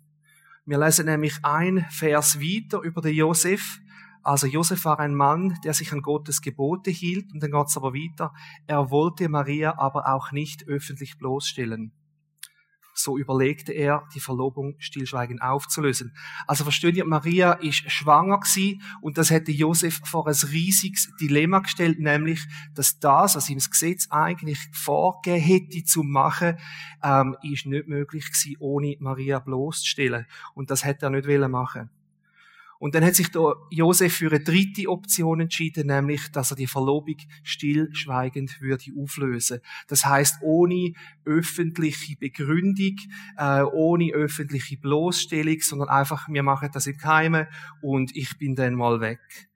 Wir 0.64 0.78
lesen 0.78 1.05
nämlich 1.05 1.34
ein 1.43 1.84
Vers 1.90 2.40
weiter 2.40 2.81
über 2.81 3.02
den 3.02 3.14
Josef. 3.14 3.78
Also 4.22 4.46
Josef 4.46 4.87
war 4.87 5.00
ein 5.00 5.14
Mann, 5.14 5.58
der 5.64 5.75
sich 5.75 5.93
an 5.93 6.00
Gottes 6.00 6.40
Gebote 6.40 6.90
hielt, 6.90 7.31
und 7.34 7.43
dann 7.43 7.50
geht 7.50 7.66
es 7.66 7.76
aber 7.76 7.93
weiter. 7.93 8.32
Er 8.66 8.90
wollte 8.90 9.28
Maria 9.28 9.78
aber 9.78 10.10
auch 10.10 10.32
nicht 10.32 10.66
öffentlich 10.66 11.19
bloßstellen 11.19 11.93
so 12.99 13.17
überlegte 13.17 13.73
er, 13.73 14.06
die 14.15 14.21
Verlobung 14.21 14.75
stillschweigend 14.78 15.43
aufzulösen. 15.43 16.14
Also 16.47 16.64
versteht 16.64 16.97
ihr, 16.97 17.05
Maria 17.05 17.52
ist 17.52 17.90
schwanger 17.90 18.40
gewesen 18.40 18.83
und 19.00 19.19
das 19.19 19.31
hätte 19.31 19.52
Josef 19.52 20.00
vor 20.05 20.26
ein 20.26 20.35
riesiges 20.50 21.11
Dilemma 21.21 21.61
gestellt, 21.61 22.00
nämlich, 22.00 22.47
dass 22.75 22.99
das, 22.99 23.37
was 23.37 23.49
ihm 23.49 23.59
das 23.59 23.71
Gesetz 23.71 24.09
eigentlich 24.11 24.59
vorgegeben 24.73 25.43
hätte 25.43 25.85
zu 25.85 26.02
machen, 26.02 26.59
ähm, 27.02 27.37
ist 27.43 27.67
nicht 27.67 27.88
möglich 27.88 28.26
gewesen, 28.26 28.57
ohne 28.59 28.97
Maria 29.00 29.38
bloßzustellen. 29.38 30.26
Und 30.55 30.71
das 30.71 30.85
hätte 30.85 31.07
er 31.07 31.11
nicht 31.11 31.28
wollen 31.28 31.50
machen. 31.50 31.90
Und 32.78 32.94
dann 32.94 33.04
hat 33.04 33.14
sich 33.14 33.30
da 33.30 33.54
Josef 33.70 34.14
für 34.14 34.30
eine 34.30 34.40
dritte 34.40 34.88
Option 34.88 35.40
entschieden, 35.40 35.88
nämlich, 35.88 36.30
dass 36.30 36.52
er 36.52 36.56
die 36.56 36.66
Verlobung 36.66 37.16
stillschweigend 37.42 38.61
würde 38.61 38.85
auflösen. 38.97 39.61
Das 39.88 40.04
heißt, 40.04 40.38
ohne 40.42 40.92
öffentliche 41.25 42.16
Begründung, 42.16 42.97
äh, 43.37 43.62
ohne 43.62 44.12
öffentliche 44.12 44.76
Bloßstellung, 44.76 45.61
sondern 45.61 45.88
einfach, 45.88 46.28
wir 46.28 46.42
machen 46.42 46.70
das 46.73 46.87
im 46.87 46.97
Keime 46.97 47.49
und 47.82 48.14
ich 48.14 48.38
bin 48.38 48.54
dann 48.54 48.75
mal 48.75 49.00
weg. 49.00 49.48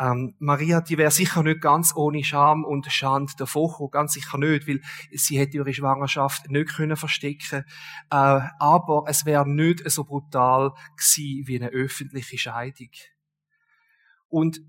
Ähm, 0.00 0.34
Maria, 0.38 0.80
die 0.80 0.96
wäre 0.96 1.10
sicher 1.10 1.42
nicht 1.42 1.60
ganz 1.60 1.94
ohne 1.94 2.24
Scham 2.24 2.64
und 2.64 2.90
Schand 2.90 3.38
davon 3.38 3.90
ganz 3.90 4.14
sicher 4.14 4.38
nicht, 4.38 4.66
weil 4.66 4.80
sie 5.12 5.38
hätte 5.38 5.58
ihre 5.58 5.74
Schwangerschaft 5.74 6.50
nicht 6.50 6.74
können 6.74 6.96
verstecken. 6.96 7.64
Äh, 8.10 8.40
aber 8.58 9.04
es 9.08 9.26
wäre 9.26 9.46
nicht 9.46 9.88
so 9.90 10.04
brutal 10.04 10.72
gewesen 10.96 11.46
wie 11.46 11.60
eine 11.60 11.68
öffentliche 11.68 12.38
Scheidung. 12.38 12.88
Und 14.28 14.62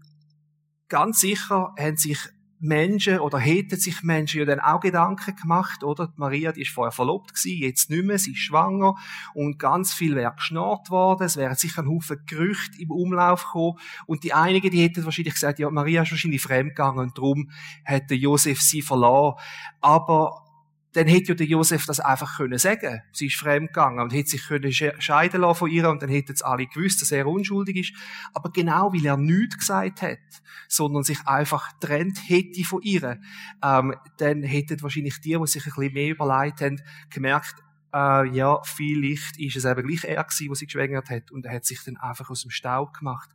ganz 0.89 1.21
sicher 1.21 1.73
haben 1.79 1.95
sich 1.95 2.19
Menschen 2.61 3.19
oder 3.19 3.39
hätten 3.39 3.77
sich 3.77 4.03
Menschen 4.03 4.39
ja 4.39 4.45
dann 4.45 4.59
auch 4.59 4.79
Gedanken 4.79 5.35
gemacht, 5.35 5.83
oder? 5.83 6.07
Die 6.07 6.13
Maria, 6.17 6.51
die 6.51 6.61
ist 6.61 6.71
vorher 6.71 6.91
verlobt 6.91 7.33
gewesen, 7.33 7.61
jetzt 7.61 7.89
nicht 7.89 8.05
mehr, 8.05 8.19
sie 8.19 8.31
ist 8.31 8.39
schwanger 8.39 8.95
und 9.33 9.57
ganz 9.57 9.93
viel 9.93 10.15
wäre 10.15 10.33
geschnarrt 10.35 10.89
worden, 10.91 11.23
es 11.23 11.37
wären 11.37 11.55
sicher 11.55 11.81
ein 11.81 11.89
Haufen 11.89 12.23
Gerüchte 12.27 12.79
im 12.79 12.91
Umlauf 12.91 13.45
gekommen 13.45 13.79
und 14.05 14.23
die 14.23 14.33
einigen, 14.33 14.69
die 14.69 14.83
hätten 14.83 15.03
wahrscheinlich 15.03 15.33
gesagt, 15.33 15.59
ja, 15.59 15.69
Maria 15.69 16.03
ist 16.03 16.11
wahrscheinlich 16.11 16.41
fremdgegangen 16.41 16.99
und 16.99 17.17
darum 17.17 17.49
hätte 17.83 18.13
Josef 18.13 18.61
sie 18.61 18.83
verloren. 18.83 19.39
Aber 19.81 20.50
dann 20.93 21.07
hätte 21.07 21.29
ja 21.29 21.35
der 21.35 21.47
Josef 21.47 21.85
das 21.85 21.99
einfach 21.99 22.37
können 22.37 22.57
sagen. 22.57 23.01
Sie 23.13 23.27
ist 23.27 23.37
fremdgegangen 23.37 23.99
und 23.99 24.13
hätte 24.13 24.31
sich 24.31 24.45
können 24.45 24.71
scheiden 24.71 25.41
lassen 25.41 25.59
von 25.59 25.71
ihr 25.71 25.89
und 25.89 26.01
dann 26.01 26.09
hätten 26.09 26.33
es 26.33 26.41
alle 26.41 26.67
gewusst, 26.67 27.01
dass 27.01 27.11
er 27.11 27.27
unschuldig 27.27 27.77
ist. 27.77 27.93
Aber 28.33 28.51
genau 28.51 28.91
weil 28.93 29.05
er 29.05 29.17
nichts 29.17 29.57
gesagt 29.57 30.01
hat, 30.01 30.19
sondern 30.67 31.03
sich 31.03 31.19
einfach 31.25 31.71
trennt 31.79 32.17
hätte 32.27 32.63
von 32.63 32.81
ihr, 32.81 33.19
ähm, 33.63 33.95
dann 34.17 34.43
hätten 34.43 34.81
wahrscheinlich 34.81 35.21
die, 35.21 35.37
die 35.37 35.47
sich 35.47 35.65
ein 35.65 35.73
bisschen 35.73 35.93
mehr 35.93 36.09
überlegt 36.09 36.61
haben, 36.61 36.81
gemerkt, 37.09 37.55
äh, 37.93 38.27
ja, 38.29 38.61
vielleicht 38.63 39.37
ist 39.39 39.55
es 39.55 39.65
eben 39.65 39.87
gleich 39.87 40.03
er 40.03 40.23
gewesen, 40.23 40.47
der 40.47 40.55
sie 40.55 40.65
geschwängert 40.65 41.09
hat 41.09 41.31
und 41.31 41.45
er 41.45 41.55
hat 41.55 41.65
sich 41.65 41.83
dann 41.83 41.97
einfach 41.97 42.29
aus 42.29 42.41
dem 42.41 42.51
Staub 42.51 42.93
gemacht. 42.93 43.29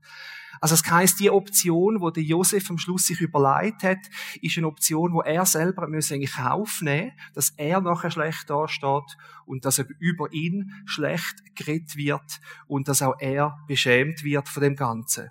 Also 0.60 0.74
das 0.74 0.90
heisst, 0.90 1.20
die 1.20 1.30
Option, 1.30 2.00
wo 2.00 2.10
der 2.10 2.22
Josef 2.22 2.70
am 2.70 2.78
Schluss 2.78 3.06
sich 3.06 3.20
überlegt 3.20 3.82
hat, 3.82 3.98
ist 4.40 4.56
eine 4.56 4.66
Option, 4.66 5.12
wo 5.12 5.20
er 5.20 5.44
selber 5.44 5.86
müsse 5.86 6.14
eigentlich 6.14 6.38
aufnehmen, 6.38 7.12
dass 7.34 7.50
er 7.50 7.80
nachher 7.80 8.10
schlecht 8.10 8.48
dasteht 8.48 9.16
und 9.44 9.64
dass 9.64 9.78
über 9.98 10.32
ihn 10.32 10.72
schlecht 10.86 11.54
geredet 11.54 11.96
wird 11.96 12.40
und 12.66 12.88
dass 12.88 13.02
auch 13.02 13.16
er 13.18 13.58
beschämt 13.66 14.24
wird 14.24 14.48
von 14.48 14.62
dem 14.62 14.76
Ganzen. 14.76 15.30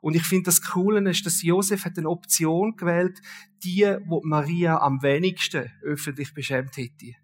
Und 0.00 0.14
ich 0.14 0.22
finde 0.22 0.44
das 0.44 0.62
Coole 0.62 1.08
ist, 1.10 1.26
dass 1.26 1.42
Josef 1.42 1.84
hat 1.84 1.98
eine 1.98 2.08
Option 2.08 2.76
gewählt, 2.76 3.20
die, 3.64 3.84
wo 4.06 4.22
Maria 4.24 4.78
am 4.78 5.02
wenigsten 5.02 5.70
öffentlich 5.82 6.32
beschämt 6.34 6.76
hätte. 6.76 7.16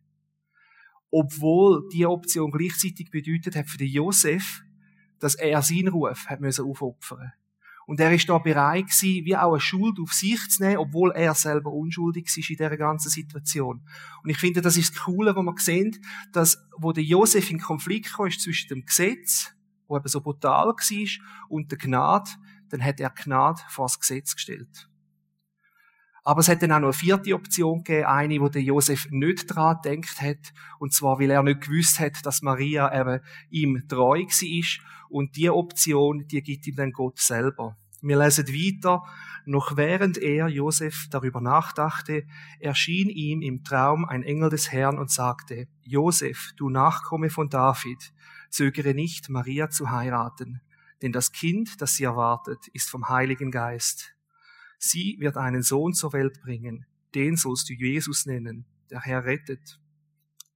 Obwohl 1.17 1.89
die 1.93 2.07
Option 2.07 2.51
gleichzeitig 2.51 3.09
bedeutet 3.09 3.55
hat 3.55 3.69
für 3.69 3.79
den 3.79 3.87
Josef, 3.87 4.65
dass 5.21 5.37
er 5.37 5.63
seinen 5.63 5.87
Ruf 5.87 6.27
hat 6.27 6.41
müssen 6.41 6.65
aufopfern. 6.65 7.33
Und 7.87 8.01
er 8.01 8.13
ist 8.13 8.29
da 8.29 8.39
bereit 8.39 8.87
gewesen, 8.87 9.25
wie 9.25 9.37
auch 9.37 9.53
eine 9.53 9.61
Schuld 9.61 10.01
auf 10.01 10.13
sich 10.13 10.41
zu 10.51 10.65
nehmen, 10.65 10.79
obwohl 10.79 11.13
er 11.13 11.35
selber 11.35 11.71
unschuldig 11.71 12.25
ist 12.27 12.51
in 12.51 12.57
dieser 12.57 12.77
ganzen 12.77 13.11
Situation. 13.11 13.87
Und 14.25 14.31
ich 14.31 14.39
finde, 14.39 14.61
das 14.61 14.77
ist 14.77 14.97
das 14.97 15.05
Coole, 15.05 15.37
wo 15.37 15.43
man 15.43 15.57
sehen, 15.57 15.97
dass, 16.33 16.59
wo 16.79 16.91
der 16.91 17.05
Josef 17.05 17.49
in 17.49 17.61
Konflikt 17.61 18.13
kam, 18.13 18.33
zwischen 18.33 18.71
dem 18.71 18.85
Gesetz, 18.85 19.55
wo 19.87 19.97
eben 19.97 20.09
so 20.09 20.21
brutal 20.21 20.67
war, 20.67 21.27
und 21.49 21.71
der 21.71 21.79
Gnade, 21.79 22.29
dann 22.71 22.83
hat 22.83 22.99
er 22.99 23.11
Gnade 23.11 23.61
vor 23.69 23.85
das 23.85 24.01
Gesetz 24.01 24.35
gestellt. 24.35 24.89
Aber 26.27 26.41
es 26.41 26.49
hat 26.49 26.63
dann 26.63 26.73
auch 26.73 26.81
noch 26.81 26.89
eine 26.89 26.93
vierte 26.95 27.35
Option 27.35 27.85
gegeben, 27.85 28.07
eine, 28.07 28.41
wo 28.41 28.49
der 28.49 28.63
Josef 28.63 29.09
nicht 29.11 29.55
dran 29.55 29.79
gedacht 29.83 30.23
hat. 30.23 30.55
Und 30.79 30.95
zwar, 30.95 31.21
weil 31.21 31.31
er 31.31 31.43
nicht 31.43 31.61
gewusst 31.61 32.01
hat, 32.01 32.25
dass 32.25 32.41
Maria 32.41 32.99
eben 32.99 33.21
ihm 33.51 33.87
treu 33.89 34.21
war. 34.21 34.85
Und 35.11 35.37
die 35.37 35.51
Option, 35.51 36.27
die 36.27 36.43
gibt 36.43 36.67
ihm 36.67 36.77
dann 36.77 36.93
Gott 36.93 37.19
selber. 37.19 37.77
Wir 38.01 38.19
lesen 38.19 38.49
weiter. 38.49 39.03
Noch 39.47 39.77
während 39.77 40.17
er, 40.17 40.49
Josef, 40.49 41.09
darüber 41.11 41.43
nachdachte, 41.43 42.25
erschien 42.59 43.11
ihm 43.11 43.43
im 43.43 43.63
Traum 43.63 44.07
ein 44.07 44.23
Engel 44.23 44.49
des 44.49 44.73
Herrn 44.73 44.99
und 44.99 45.11
sagte, 45.11 45.69
Josef, 45.83 46.53
du 46.57 46.71
Nachkomme 46.71 47.29
von 47.29 47.51
David, 47.51 48.15
zögere 48.49 48.95
nicht, 48.95 49.29
Maria 49.29 49.69
zu 49.69 49.91
heiraten, 49.91 50.63
denn 51.03 51.13
das 51.13 51.33
Kind, 51.33 51.83
das 51.83 51.97
sie 51.97 52.05
erwartet, 52.05 52.69
ist 52.69 52.89
vom 52.89 53.11
Heiligen 53.11 53.51
Geist. 53.51 54.14
Sie 54.87 55.17
wird 55.19 55.39
einen 55.39 55.63
Sohn 55.63 55.95
zur 55.95 56.13
Welt 56.13 56.43
bringen, 56.43 56.85
den 57.15 57.37
sollst 57.37 57.71
du 57.71 57.73
Jesus 57.73 58.27
nennen, 58.27 58.67
der 58.91 59.01
Herr 59.01 59.25
rettet. 59.25 59.81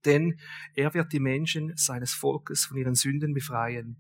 Denn 0.05 0.39
er 0.75 0.93
wird 0.93 1.15
die 1.15 1.19
Menschen 1.19 1.75
seines 1.77 2.13
Volkes 2.13 2.67
von 2.67 2.77
ihren 2.77 2.95
Sünden 2.95 3.33
befreien. 3.33 3.97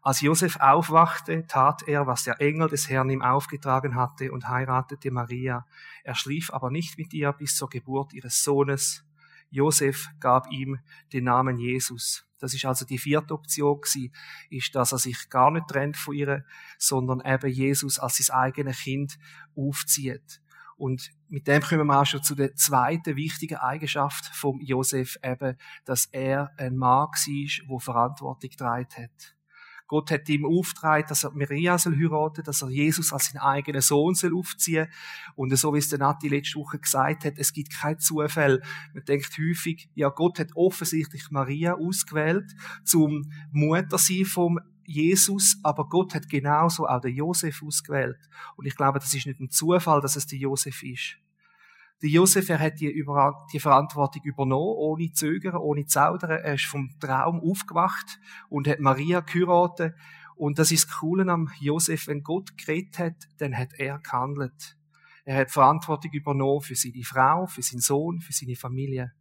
Als 0.00 0.20
Josef 0.20 0.60
aufwachte, 0.60 1.44
tat 1.48 1.82
er, 1.88 2.06
was 2.06 2.22
der 2.22 2.40
Engel 2.40 2.68
des 2.68 2.88
Herrn 2.88 3.10
ihm 3.10 3.20
aufgetragen 3.20 3.96
hatte 3.96 4.30
und 4.30 4.48
heiratete 4.48 5.10
Maria. 5.10 5.66
Er 6.04 6.14
schlief 6.14 6.52
aber 6.52 6.70
nicht 6.70 6.96
mit 6.96 7.12
ihr 7.12 7.32
bis 7.32 7.56
zur 7.56 7.68
Geburt 7.68 8.12
ihres 8.12 8.44
Sohnes. 8.44 9.04
Josef 9.50 10.06
gab 10.20 10.52
ihm 10.52 10.78
den 11.12 11.24
Namen 11.24 11.58
Jesus. 11.58 12.27
Das 12.38 12.54
ist 12.54 12.64
also 12.64 12.84
die 12.84 12.98
vierte 12.98 13.34
Option 13.34 13.80
gewesen, 13.80 14.12
ist, 14.50 14.74
dass 14.74 14.92
er 14.92 14.98
sich 14.98 15.28
gar 15.28 15.50
nicht 15.50 15.68
trennt 15.68 15.96
von 15.96 16.14
ihr, 16.14 16.44
sondern 16.78 17.20
eben 17.24 17.50
Jesus 17.50 17.98
als 17.98 18.18
sein 18.18 18.36
eigenes 18.36 18.80
Kind 18.80 19.18
aufzieht. 19.56 20.40
Und 20.76 21.10
mit 21.28 21.48
dem 21.48 21.60
kommen 21.60 21.86
wir 21.88 22.00
auch 22.00 22.06
schon 22.06 22.22
zu 22.22 22.36
der 22.36 22.54
zweiten 22.54 23.16
wichtigen 23.16 23.56
Eigenschaft 23.56 24.26
vom 24.26 24.60
Josef 24.60 25.18
eben, 25.24 25.56
dass 25.84 26.06
er 26.06 26.52
ein 26.56 26.76
Mann 26.76 27.08
war, 27.08 27.68
der 27.68 27.80
Verantwortung 27.80 28.50
getragen 28.50 28.88
hat. 28.96 29.37
Gott 29.88 30.10
hat 30.10 30.28
ihm 30.28 30.44
aufgetragen, 30.44 31.06
dass 31.08 31.24
er 31.24 31.32
Maria 31.32 31.78
soll 31.78 31.96
heiraten, 31.96 32.44
dass 32.44 32.62
er 32.62 32.68
Jesus 32.68 33.12
als 33.12 33.30
seinen 33.30 33.40
eigenen 33.40 33.80
Sohn 33.80 34.14
soll 34.14 34.36
aufziehen. 34.36 34.86
Und 35.34 35.56
so 35.56 35.74
wie 35.74 35.78
es 35.78 35.88
der 35.88 35.98
Nati 35.98 36.28
letzte 36.28 36.60
Woche 36.60 36.78
gesagt 36.78 37.24
hat, 37.24 37.38
es 37.38 37.52
gibt 37.52 37.72
kein 37.72 37.98
Zufall. 37.98 38.62
Man 38.92 39.04
denkt 39.04 39.36
häufig, 39.38 39.88
ja, 39.94 40.10
Gott 40.10 40.38
hat 40.38 40.50
offensichtlich 40.54 41.30
Maria 41.30 41.74
ausgewählt 41.74 42.54
zum 42.84 43.32
Mutter 43.50 43.98
sein 43.98 44.26
vom 44.26 44.60
Jesus, 44.84 45.58
aber 45.62 45.88
Gott 45.88 46.14
hat 46.14 46.28
genauso 46.28 46.86
auch 46.86 47.00
den 47.00 47.14
Josef 47.14 47.62
ausgewählt. 47.62 48.18
Und 48.56 48.66
ich 48.66 48.76
glaube, 48.76 48.98
das 48.98 49.12
ist 49.12 49.26
nicht 49.26 49.40
ein 49.40 49.50
Zufall, 49.50 50.00
dass 50.00 50.16
es 50.16 50.26
der 50.26 50.38
Josef 50.38 50.82
ist. 50.82 51.16
Der 52.00 52.10
Josef, 52.10 52.48
er 52.48 52.60
hat 52.60 52.78
die, 52.78 52.90
über, 52.90 53.46
die 53.52 53.58
Verantwortung 53.58 54.22
übernommen, 54.22 54.76
ohne 54.76 55.12
Zögern, 55.12 55.56
ohne 55.56 55.86
Zaudern. 55.86 56.30
Er 56.30 56.54
ist 56.54 56.66
vom 56.66 56.90
Traum 57.00 57.40
aufgewacht 57.40 58.20
und 58.48 58.68
hat 58.68 58.78
Maria 58.78 59.20
geheiratet. 59.20 59.94
Und 60.36 60.60
das 60.60 60.70
ist 60.70 60.88
das 60.88 60.98
Coole 60.98 61.30
am 61.30 61.50
Josef. 61.58 62.06
Wenn 62.06 62.22
Gott 62.22 62.56
geredet 62.56 62.98
hat, 63.00 63.28
dann 63.38 63.56
hat 63.56 63.70
er 63.78 63.98
gehandelt. 63.98 64.76
Er 65.24 65.38
hat 65.40 65.50
Verantwortung 65.50 66.12
übernommen 66.12 66.60
für 66.60 66.76
seine 66.76 67.02
Frau, 67.02 67.46
für 67.46 67.62
seinen 67.62 67.80
Sohn, 67.80 68.20
für 68.20 68.32
seine 68.32 68.54
Familie. 68.54 69.12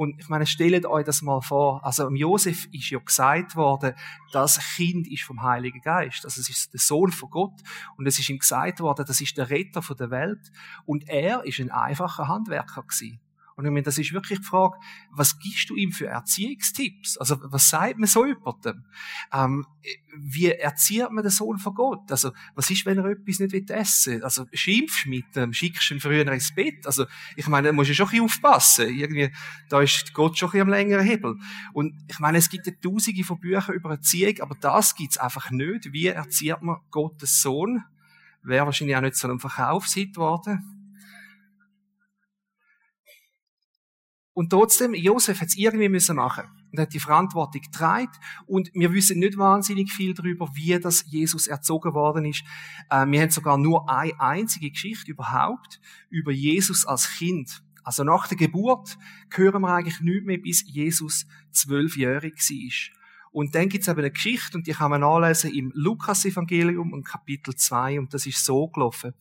Und 0.00 0.18
ich 0.18 0.30
meine, 0.30 0.46
stellt 0.46 0.86
euch 0.86 1.04
das 1.04 1.20
mal 1.20 1.42
vor. 1.42 1.84
Also, 1.84 2.06
im 2.06 2.16
Josef 2.16 2.66
ist 2.72 2.88
ja 2.88 2.98
gesagt 3.00 3.54
worden, 3.54 3.92
das 4.32 4.58
Kind 4.74 5.06
ist 5.06 5.24
vom 5.24 5.42
Heiligen 5.42 5.82
Geist. 5.82 6.24
Also, 6.24 6.40
es 6.40 6.48
ist 6.48 6.72
der 6.72 6.80
Sohn 6.80 7.12
von 7.12 7.28
Gott. 7.28 7.60
Und 7.98 8.06
es 8.06 8.18
ist 8.18 8.30
ihm 8.30 8.38
gesagt 8.38 8.80
worden, 8.80 9.04
das 9.06 9.20
ist 9.20 9.36
der 9.36 9.50
Retter 9.50 9.82
der 9.94 10.10
Welt. 10.10 10.50
Und 10.86 11.06
er 11.06 11.44
ist 11.44 11.60
ein 11.60 11.70
einfacher 11.70 12.28
Handwerker 12.28 12.82
gewesen. 12.82 13.20
Und 13.60 13.66
ich 13.66 13.72
meine, 13.72 13.82
das 13.82 13.98
ist 13.98 14.14
wirklich 14.14 14.38
die 14.38 14.46
Frage, 14.46 14.78
was 15.10 15.38
gibst 15.38 15.68
du 15.68 15.76
ihm 15.76 15.92
für 15.92 16.06
Erziehungstipps? 16.06 17.18
Also, 17.18 17.36
was 17.42 17.68
sagt 17.68 17.98
man 17.98 18.06
so 18.06 18.24
jemandem? 18.24 18.86
Ähm, 19.34 19.66
wie 20.16 20.46
erzieht 20.46 21.10
man 21.10 21.22
den 21.22 21.30
Sohn 21.30 21.58
von 21.58 21.74
Gott? 21.74 22.10
Also, 22.10 22.32
was 22.54 22.70
ist, 22.70 22.86
wenn 22.86 22.96
er 22.96 23.04
etwas 23.04 23.38
nicht 23.38 23.68
essen 23.68 24.14
will? 24.14 24.24
Also, 24.24 24.46
schimpfst 24.50 25.04
mit 25.04 25.36
dem, 25.36 25.52
schickst 25.52 25.90
ihn 25.90 26.00
früher 26.00 26.26
ins 26.26 26.54
Bett? 26.54 26.86
Also, 26.86 27.04
ich 27.36 27.46
meine, 27.48 27.68
da 27.68 27.74
musst 27.74 27.90
du 27.90 27.94
schon 27.94 28.06
ein 28.06 28.10
bisschen 28.12 28.24
aufpassen. 28.24 28.88
Irgendwie, 28.96 29.30
da 29.68 29.82
ist 29.82 30.14
Gott 30.14 30.38
schon 30.38 30.48
ein 30.48 30.52
bisschen 30.52 30.62
am 30.62 30.70
längeren 30.70 31.04
Hebel. 31.04 31.36
Und 31.74 31.92
ich 32.08 32.18
meine, 32.18 32.38
es 32.38 32.48
gibt 32.48 32.66
ja 32.66 32.72
tausende 32.82 33.24
von 33.24 33.38
Büchern 33.38 33.74
über 33.74 33.90
Erziehung, 33.90 34.40
aber 34.40 34.54
das 34.58 34.94
gibt's 34.94 35.18
einfach 35.18 35.50
nicht. 35.50 35.92
Wie 35.92 36.06
erzieht 36.06 36.62
man 36.62 36.78
Gottes 36.90 37.42
Sohn? 37.42 37.84
Wäre 38.42 38.64
wahrscheinlich 38.64 38.96
auch 38.96 39.02
nicht 39.02 39.16
so 39.16 39.28
ein 39.28 39.38
Verkaufshit 39.38 40.16
worden. 40.16 40.79
Und 44.32 44.50
trotzdem, 44.50 44.94
Josef 44.94 45.40
hat 45.40 45.48
es 45.48 45.56
irgendwie 45.56 45.88
müssen 45.88 46.16
machen 46.16 46.44
und 46.72 46.78
hat 46.78 46.94
die 46.94 47.00
Verantwortung 47.00 47.62
getragen. 47.62 48.12
Und 48.46 48.70
wir 48.74 48.92
wissen 48.92 49.18
nicht 49.18 49.36
wahnsinnig 49.36 49.92
viel 49.92 50.14
darüber, 50.14 50.48
wie 50.54 50.78
das 50.78 51.04
Jesus 51.08 51.46
erzogen 51.46 51.94
worden 51.94 52.24
ist. 52.24 52.44
Äh, 52.90 53.06
wir 53.06 53.20
haben 53.22 53.30
sogar 53.30 53.58
nur 53.58 53.90
eine 53.90 54.18
einzige 54.20 54.70
Geschichte 54.70 55.10
überhaupt 55.10 55.80
über 56.10 56.32
Jesus 56.32 56.86
als 56.86 57.10
Kind. 57.10 57.62
Also 57.82 58.04
nach 58.04 58.28
der 58.28 58.36
Geburt 58.36 58.98
hören 59.30 59.62
wir 59.62 59.74
eigentlich 59.74 60.00
nicht 60.00 60.24
mehr, 60.24 60.38
bis 60.38 60.64
Jesus 60.66 61.26
zwölfjährig 61.50 62.34
war. 62.34 62.99
Und 63.32 63.54
dann 63.54 63.68
gibt 63.68 63.82
es 63.82 63.88
eben 63.88 64.00
eine 64.00 64.10
Geschichte, 64.10 64.56
und 64.56 64.66
die 64.66 64.72
kann 64.72 64.90
man 64.90 65.02
nachlesen 65.02 65.54
im 65.54 65.70
Lukas-Evangelium 65.74 66.92
und 66.92 67.04
Kapitel 67.04 67.54
2, 67.54 67.98
und 67.98 68.12
das 68.12 68.26
ist 68.26 68.44
so 68.44 68.68
gelaufen. 68.68 69.14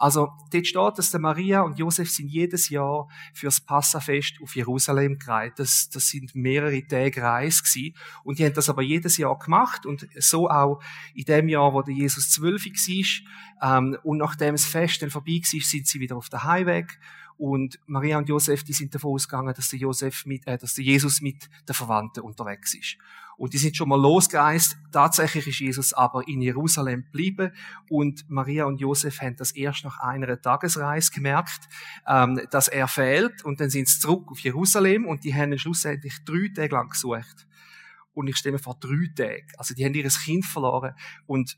Also, 0.00 0.28
dort 0.52 0.66
steht, 0.66 0.98
dass 0.98 1.10
der 1.10 1.18
Maria 1.18 1.62
und 1.62 1.76
Josef 1.76 2.08
sind 2.08 2.28
jedes 2.28 2.68
Jahr 2.68 3.08
fürs 3.34 3.60
Passafest 3.60 4.34
auf 4.40 4.54
Jerusalem 4.54 5.18
gereist. 5.18 5.58
Das, 5.58 5.90
das 5.90 6.08
sind 6.08 6.36
mehrere 6.36 6.86
Tage 6.86 7.20
Reis 7.20 7.64
gewesen. 7.64 7.96
Und 8.22 8.38
die 8.38 8.44
haben 8.44 8.54
das 8.54 8.70
aber 8.70 8.82
jedes 8.82 9.16
Jahr 9.16 9.36
gemacht 9.36 9.86
und 9.86 10.06
so 10.14 10.48
auch 10.48 10.80
in 11.14 11.24
dem 11.24 11.48
Jahr, 11.48 11.74
wo 11.74 11.82
der 11.82 11.94
Jesus 11.94 12.30
zwölf 12.30 12.64
war. 12.64 13.78
Ähm, 13.78 13.98
und 14.04 14.18
nachdem 14.18 14.54
das 14.54 14.66
Fest 14.66 15.02
dann 15.02 15.10
vorbei 15.10 15.40
war, 15.42 15.60
sind 15.60 15.86
sie 15.88 15.98
wieder 15.98 16.16
auf 16.16 16.28
der 16.28 16.44
Heimweg 16.44 17.00
Und 17.38 17.78
Maria 17.86 18.18
und 18.18 18.28
Josef, 18.28 18.64
die 18.64 18.72
sind 18.72 18.94
davon 18.94 19.14
ausgegangen, 19.14 19.54
dass 19.54 19.70
der 19.70 19.78
Josef 19.78 20.26
mit, 20.26 20.46
äh, 20.46 20.58
dass 20.58 20.74
der 20.74 20.84
Jesus 20.84 21.20
mit 21.20 21.48
den 21.68 21.74
Verwandten 21.74 22.20
unterwegs 22.20 22.74
ist. 22.74 22.96
Und 23.36 23.54
die 23.54 23.58
sind 23.58 23.76
schon 23.76 23.88
mal 23.88 24.00
losgereist. 24.00 24.76
Tatsächlich 24.90 25.46
ist 25.46 25.60
Jesus 25.60 25.92
aber 25.92 26.26
in 26.26 26.42
Jerusalem 26.42 27.04
geblieben. 27.04 27.52
Und 27.88 28.28
Maria 28.28 28.64
und 28.64 28.80
Josef 28.80 29.20
haben 29.20 29.36
das 29.36 29.52
erst 29.52 29.84
nach 29.84 30.00
einer 30.00 30.42
Tagesreise 30.42 31.12
gemerkt, 31.12 31.68
ähm, 32.08 32.40
dass 32.50 32.66
er 32.66 32.88
fehlt. 32.88 33.44
Und 33.44 33.60
dann 33.60 33.70
sind 33.70 33.86
sie 33.86 34.00
zurück 34.00 34.32
auf 34.32 34.40
Jerusalem 34.40 35.06
und 35.06 35.22
die 35.22 35.32
haben 35.32 35.52
ihn 35.52 35.58
schlussendlich 35.60 36.24
drei 36.24 36.50
Tage 36.52 36.74
lang 36.74 36.88
gesucht. 36.88 37.46
Und 38.12 38.26
ich 38.26 38.36
stelle 38.36 38.54
mir 38.54 38.58
vor, 38.58 38.76
drei 38.80 39.08
Tage. 39.14 39.46
Also 39.56 39.74
die 39.74 39.84
haben 39.84 39.94
ihr 39.94 40.08
Kind 40.08 40.44
verloren. 40.44 40.94
Und 41.26 41.56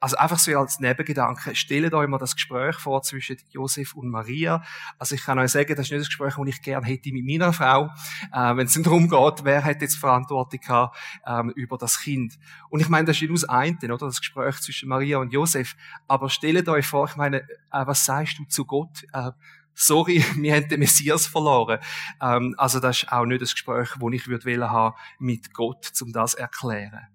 also 0.00 0.16
einfach 0.16 0.38
so 0.38 0.58
als 0.58 0.80
Nebengedanke, 0.80 1.54
stellt 1.54 1.92
euch 1.92 2.08
mal 2.08 2.18
das 2.18 2.34
Gespräch 2.34 2.76
vor 2.76 3.02
zwischen 3.02 3.36
Josef 3.50 3.94
und 3.94 4.08
Maria. 4.08 4.62
Also 4.98 5.14
ich 5.14 5.22
kann 5.22 5.38
euch 5.38 5.50
sagen, 5.50 5.74
das 5.76 5.86
ist 5.86 5.90
nicht 5.92 6.00
das 6.00 6.08
Gespräch, 6.08 6.34
das 6.36 6.48
ich 6.48 6.62
gerne 6.62 6.86
hätte 6.86 7.12
mit 7.12 7.26
meiner 7.26 7.52
Frau, 7.52 7.90
äh, 8.32 8.56
wenn 8.56 8.66
es 8.66 8.80
darum 8.82 9.10
geht, 9.10 9.44
wer 9.44 9.62
hat 9.62 9.82
jetzt 9.82 9.96
Verantwortung 9.96 10.60
gehabt, 10.60 10.96
ähm, 11.26 11.50
über 11.50 11.76
das 11.76 12.00
Kind. 12.00 12.38
Und 12.70 12.80
ich 12.80 12.88
meine, 12.88 13.06
das 13.06 13.20
ist 13.20 13.28
nur 13.28 13.34
das 13.34 13.44
eine, 13.44 13.76
oder? 13.84 14.06
Das 14.06 14.20
Gespräch 14.20 14.56
zwischen 14.60 14.88
Maria 14.88 15.18
und 15.18 15.32
Josef. 15.32 15.76
Aber 16.08 16.30
stellt 16.30 16.68
euch 16.68 16.86
vor, 16.86 17.06
ich 17.06 17.16
meine, 17.16 17.40
äh, 17.40 17.86
was 17.86 18.04
sagst 18.04 18.38
du 18.38 18.44
zu 18.44 18.64
Gott? 18.64 19.04
Äh, 19.12 19.32
sorry, 19.74 20.24
wir 20.36 20.54
haben 20.54 20.68
den 20.68 20.80
Messias 20.80 21.26
verloren. 21.26 21.78
Ähm, 22.22 22.54
also 22.56 22.80
das 22.80 23.02
ist 23.02 23.12
auch 23.12 23.26
nicht 23.26 23.42
das 23.42 23.52
Gespräch, 23.52 23.90
das 24.00 24.12
ich 24.12 24.28
würde 24.28 24.70
haben 24.70 24.96
mit 25.18 25.52
Gott, 25.52 25.92
um 26.00 26.12
das 26.12 26.32
zu 26.32 26.38
erklären. 26.38 27.06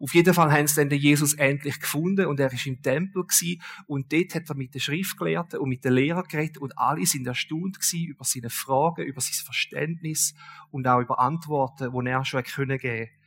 Auf 0.00 0.14
jeden 0.14 0.32
Fall 0.32 0.52
haben 0.52 0.66
sie 0.66 0.76
dann 0.76 0.90
den 0.90 1.00
Jesus 1.00 1.34
endlich 1.34 1.80
gefunden 1.80 2.26
und 2.26 2.38
er 2.38 2.52
ist 2.52 2.66
im 2.66 2.80
Tempel 2.82 3.24
gewesen 3.24 3.60
und 3.86 4.12
dort 4.12 4.34
hat 4.34 4.48
er 4.48 4.54
mit 4.54 4.74
den 4.74 4.80
Schriftgelehrten 4.80 5.58
und 5.58 5.68
mit 5.68 5.84
den 5.84 5.92
Lehrern 5.92 6.24
geredet 6.28 6.58
und 6.58 6.78
alle 6.78 7.04
sind 7.04 7.26
erstaunt 7.26 7.80
gewesen 7.80 8.06
über 8.06 8.24
seine 8.24 8.50
Fragen, 8.50 9.04
über 9.04 9.20
sein 9.20 9.44
Verständnis 9.44 10.34
und 10.70 10.86
auch 10.86 11.00
über 11.00 11.18
Antworten, 11.18 11.92
die 11.92 12.10
er 12.10 12.24
schon 12.24 12.42
geben 12.42 12.68
konnte. 12.68 13.17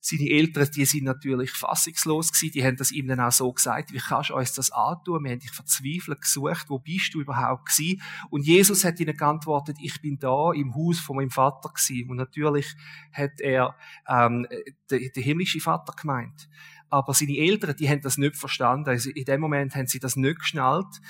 Seine 0.00 0.30
Eltern, 0.30 0.68
die 0.74 0.86
sind 0.86 1.04
natürlich 1.04 1.50
fassungslos 1.50 2.32
gewesen, 2.32 2.52
die 2.52 2.64
haben 2.64 2.76
das 2.76 2.90
ihm 2.90 3.06
dann 3.06 3.20
auch 3.20 3.32
so 3.32 3.52
gesagt, 3.52 3.92
wie 3.92 3.98
kannst 3.98 4.30
du 4.30 4.34
uns 4.34 4.52
das 4.54 4.70
antun? 4.70 5.24
Wir 5.24 5.32
haben 5.32 5.40
dich 5.40 5.52
verzweifelt 5.52 6.22
gesucht, 6.22 6.66
wo 6.68 6.78
bist 6.78 7.12
du 7.12 7.20
überhaupt 7.20 7.66
gewesen? 7.66 8.00
Und 8.30 8.46
Jesus 8.46 8.84
hat 8.84 8.98
ihnen 8.98 9.16
geantwortet, 9.16 9.76
ich 9.80 10.00
bin 10.00 10.18
da 10.18 10.52
im 10.52 10.74
Haus 10.74 10.98
von 10.98 11.16
meinem 11.16 11.30
Vater 11.30 11.68
gewesen. 11.68 12.10
Und 12.10 12.16
natürlich 12.16 12.74
hat 13.12 13.40
er 13.40 13.76
ähm, 14.08 14.46
den, 14.90 15.10
den 15.14 15.22
himmlischen 15.22 15.60
Vater 15.60 15.92
gemeint. 15.92 16.48
Aber 16.88 17.14
seine 17.14 17.36
Eltern, 17.36 17.76
die 17.76 17.88
haben 17.88 18.00
das 18.00 18.18
nicht 18.18 18.36
verstanden. 18.36 18.88
Also 18.88 19.10
in 19.10 19.24
dem 19.24 19.40
Moment 19.40 19.74
haben 19.76 19.86
sie 19.86 20.00
das 20.00 20.16
nicht 20.16 20.40
geschnallt. 20.40 21.00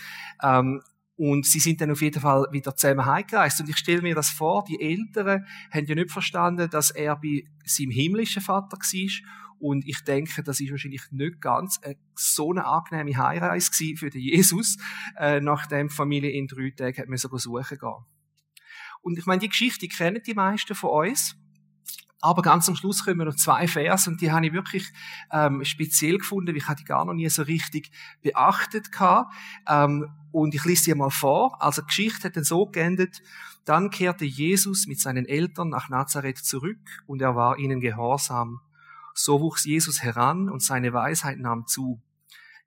Ähm, 0.43 0.83
und 1.21 1.45
sie 1.45 1.59
sind 1.59 1.83
dann 1.83 1.91
auf 1.91 2.01
jeden 2.01 2.19
Fall 2.19 2.47
wieder 2.51 2.75
zusammen 2.75 3.05
heimgereist. 3.05 3.61
Und 3.61 3.69
ich 3.69 3.77
stelle 3.77 4.01
mir 4.01 4.15
das 4.15 4.31
vor, 4.31 4.65
die 4.67 4.81
Eltern 4.81 5.45
haben 5.71 5.85
ja 5.85 5.95
nicht 5.95 6.11
verstanden, 6.11 6.71
dass 6.71 6.91
er 6.91 7.15
bei 7.17 7.45
seinem 7.63 7.91
himmlischen 7.91 8.41
Vater 8.41 8.79
war. 8.79 9.59
Und 9.59 9.87
ich 9.87 10.01
denke, 10.01 10.43
das 10.43 10.61
ist 10.61 10.71
wahrscheinlich 10.71 11.03
nicht 11.11 11.43
ganz 11.43 11.79
so 12.15 12.53
eine 12.53 12.65
angenehme 12.65 13.19
Heimreise 13.19 13.97
für 13.97 14.09
den 14.09 14.23
Jesus, 14.23 14.79
äh, 15.19 15.43
nachdem 15.43 15.89
die 15.89 15.95
Familie 15.95 16.31
in 16.31 16.47
drei 16.47 16.71
Tagen 16.71 17.03
hat 17.03 17.31
besuchen 17.31 17.79
gehen. 17.79 18.05
Und 19.03 19.19
ich 19.19 19.27
meine, 19.27 19.41
die 19.41 19.51
Geschichte 19.51 19.89
kennen 19.89 20.23
die 20.27 20.33
meisten 20.33 20.75
von 20.75 21.07
uns. 21.07 21.37
Aber 22.21 22.43
ganz 22.43 22.69
am 22.69 22.77
Schluss 22.77 23.05
kommen 23.05 23.27
noch 23.27 23.35
zwei 23.35 23.67
Vers 23.67 24.07
und 24.07 24.21
die 24.21 24.31
habe 24.31 24.47
ich 24.47 24.53
wirklich 24.53 24.93
ähm, 25.33 25.65
speziell 25.65 26.19
gefunden, 26.19 26.55
ich 26.55 26.69
hatte 26.69 26.81
die 26.81 26.85
gar 26.85 27.05
noch 27.05 27.15
nie 27.15 27.29
so 27.31 27.43
richtig 27.43 27.91
beachtet 28.23 28.93
gehabt. 28.93 29.33
Ähm, 29.67 30.07
und 30.33 30.55
ich 30.55 30.65
lese 30.65 30.85
sie 30.85 30.95
mal 30.95 31.11
vor. 31.11 31.61
Also 31.63 31.83
die 31.83 31.87
Geschichte 31.87 32.29
hat 32.29 32.37
dann 32.37 32.45
so 32.45 32.67
geendet, 32.67 33.23
dann 33.65 33.91
kehrte 33.91 34.25
Jesus 34.25 34.87
mit 34.87 35.01
seinen 35.01 35.27
Eltern 35.27 35.71
nach 35.71 35.89
Nazareth 35.89 36.39
zurück 36.39 36.79
und 37.07 37.23
er 37.23 37.37
war 37.37 37.59
ihnen 37.59 37.81
gehorsam. 37.81 38.61
So 39.15 39.41
wuchs 39.41 39.65
Jesus 39.65 40.03
heran 40.03 40.49
und 40.49 40.63
seine 40.63 40.93
Weisheit 40.93 41.39
nahm 41.39 41.67
zu. 41.67 42.01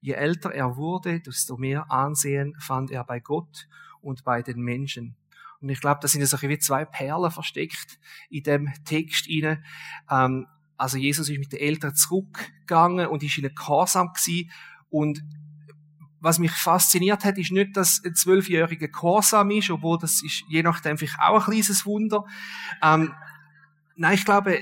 Je 0.02 0.14
älter 0.14 0.52
er 0.52 0.76
wurde, 0.76 1.22
desto 1.22 1.58
mehr 1.58 1.90
Ansehen 1.90 2.56
fand 2.60 2.92
er 2.92 3.04
bei 3.06 3.20
Gott 3.20 3.68
und 4.02 4.24
bei 4.24 4.42
den 4.42 4.60
Menschen. 4.62 5.16
Und 5.63 5.70
ich 5.70 5.79
glaube, 5.79 6.00
da 6.01 6.10
sind 6.10 6.25
so 6.25 6.39
wie 6.41 6.60
zwei 6.60 6.84
Perlen 6.84 7.32
versteckt 7.32 7.98
in 8.29 8.43
dem 8.43 8.74
Text 8.84 9.27
inne. 9.27 9.63
Ähm, 10.12 10.46
also 10.75 10.98
Jesus 10.98 11.29
ist 11.29 11.39
mit 11.39 11.53
den 11.53 11.60
Eltern 11.60 11.96
zurückgegangen 11.96 13.08
und 13.08 13.24
ist 13.24 13.38
ihnen 13.38 13.55
gehorsam 13.55 14.12
gewesen. 14.12 14.51
Und 14.89 15.24
was 16.20 16.38
mich 16.38 16.51
fasziniert 16.51 17.24
hat, 17.24 17.38
ist 17.38 17.53
nicht, 17.53 17.77
dass 17.77 18.03
ein 18.03 18.13
zwölfjähriger 18.13 18.89
gehorsam 18.89 19.51
ist, 19.51 19.70
obwohl 19.70 19.98
das 19.98 20.22
ist 20.22 20.43
je 20.50 20.63
nachdem 20.63 20.98
vielleicht 20.98 21.20
auch 21.20 21.39
ein 21.39 21.51
kleines 21.53 21.86
Wunder. 21.86 22.25
Ähm, 22.82 23.13
nein, 23.96 24.15
ich 24.15 24.25
glaube, 24.25 24.60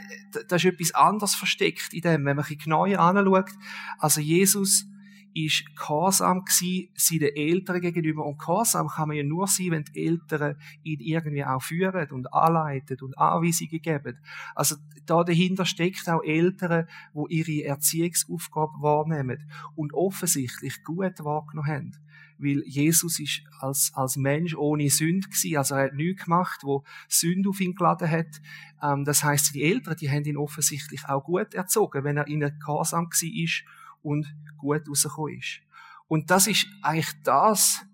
da 0.47 0.55
ist 0.55 0.65
etwas 0.65 0.93
anderes 0.93 1.33
versteckt 1.33 1.93
in 1.93 2.01
dem, 2.01 2.11
wenn 2.11 2.35
man 2.35 2.39
ein 2.39 2.43
bisschen 2.43 2.59
genauer 2.59 2.99
anschaut. 2.99 3.49
Also 3.97 4.21
Jesus 4.21 4.85
ist 5.33 5.65
gehorsam 5.75 6.43
gewesen, 6.43 6.89
seinen 6.95 7.35
Eltern 7.35 7.81
gegenüber. 7.81 8.25
Und 8.25 8.39
gehorsam 8.39 8.87
kann 8.87 9.07
man 9.07 9.17
ja 9.17 9.23
nur 9.23 9.47
sein, 9.47 9.71
wenn 9.71 9.83
die 9.83 10.05
Eltern 10.05 10.57
ihn 10.83 10.99
irgendwie 10.99 11.45
auch 11.45 11.61
führen 11.61 12.11
und 12.11 12.33
anleiten 12.33 12.97
und 13.01 13.17
Anweisungen 13.17 13.81
geben. 13.81 14.19
Also 14.55 14.75
da 15.05 15.23
dahinter 15.23 15.65
steckt 15.65 16.07
auch 16.09 16.23
Eltern, 16.23 16.87
wo 17.13 17.27
ihre 17.27 17.65
Erziehungsaufgabe 17.65 18.81
wahrnehmen 18.81 19.49
und 19.75 19.93
offensichtlich 19.93 20.83
gut 20.83 21.23
wahrgenommen 21.23 21.67
haben. 21.69 21.91
Weil 22.37 22.63
Jesus 22.65 23.19
ist 23.19 23.43
als, 23.59 23.91
als 23.93 24.17
Mensch 24.17 24.55
ohne 24.55 24.89
Sünde 24.89 25.27
gewesen. 25.27 25.57
Also 25.57 25.75
er 25.75 25.85
hat 25.85 25.93
nichts 25.93 26.23
gemacht, 26.23 26.61
wo 26.63 26.83
Sünde 27.07 27.49
auf 27.49 27.59
ihn 27.61 27.75
geladen 27.75 28.09
hat. 28.09 28.41
Ähm, 28.81 29.05
das 29.05 29.23
heißt, 29.23 29.53
die 29.53 29.63
Eltern, 29.63 29.95
die 29.95 30.09
haben 30.09 30.25
ihn 30.25 30.37
offensichtlich 30.37 31.07
auch 31.07 31.23
gut 31.23 31.53
erzogen, 31.53 32.03
wenn 32.03 32.17
er 32.17 32.27
ihnen 32.27 32.57
gehorsam 32.59 33.09
gewesen 33.09 33.35
ist 33.35 33.63
und 34.01 34.27
gut 34.57 34.87
rausgekommen 34.87 35.37
ist. 35.37 35.61
Und 36.07 36.29
das 36.29 36.47
ist 36.47 36.67
eigentlich 36.81 37.11
das 37.23 37.85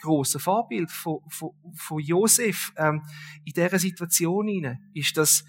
große 0.00 0.38
Vorbild 0.38 0.90
von, 0.90 1.20
von, 1.28 1.50
von 1.74 2.00
Josef 2.00 2.72
ähm, 2.76 3.02
in 3.44 3.52
dieser 3.52 3.78
Situation 3.78 4.46
hinein, 4.46 4.90
ist, 4.94 5.16
dass 5.16 5.44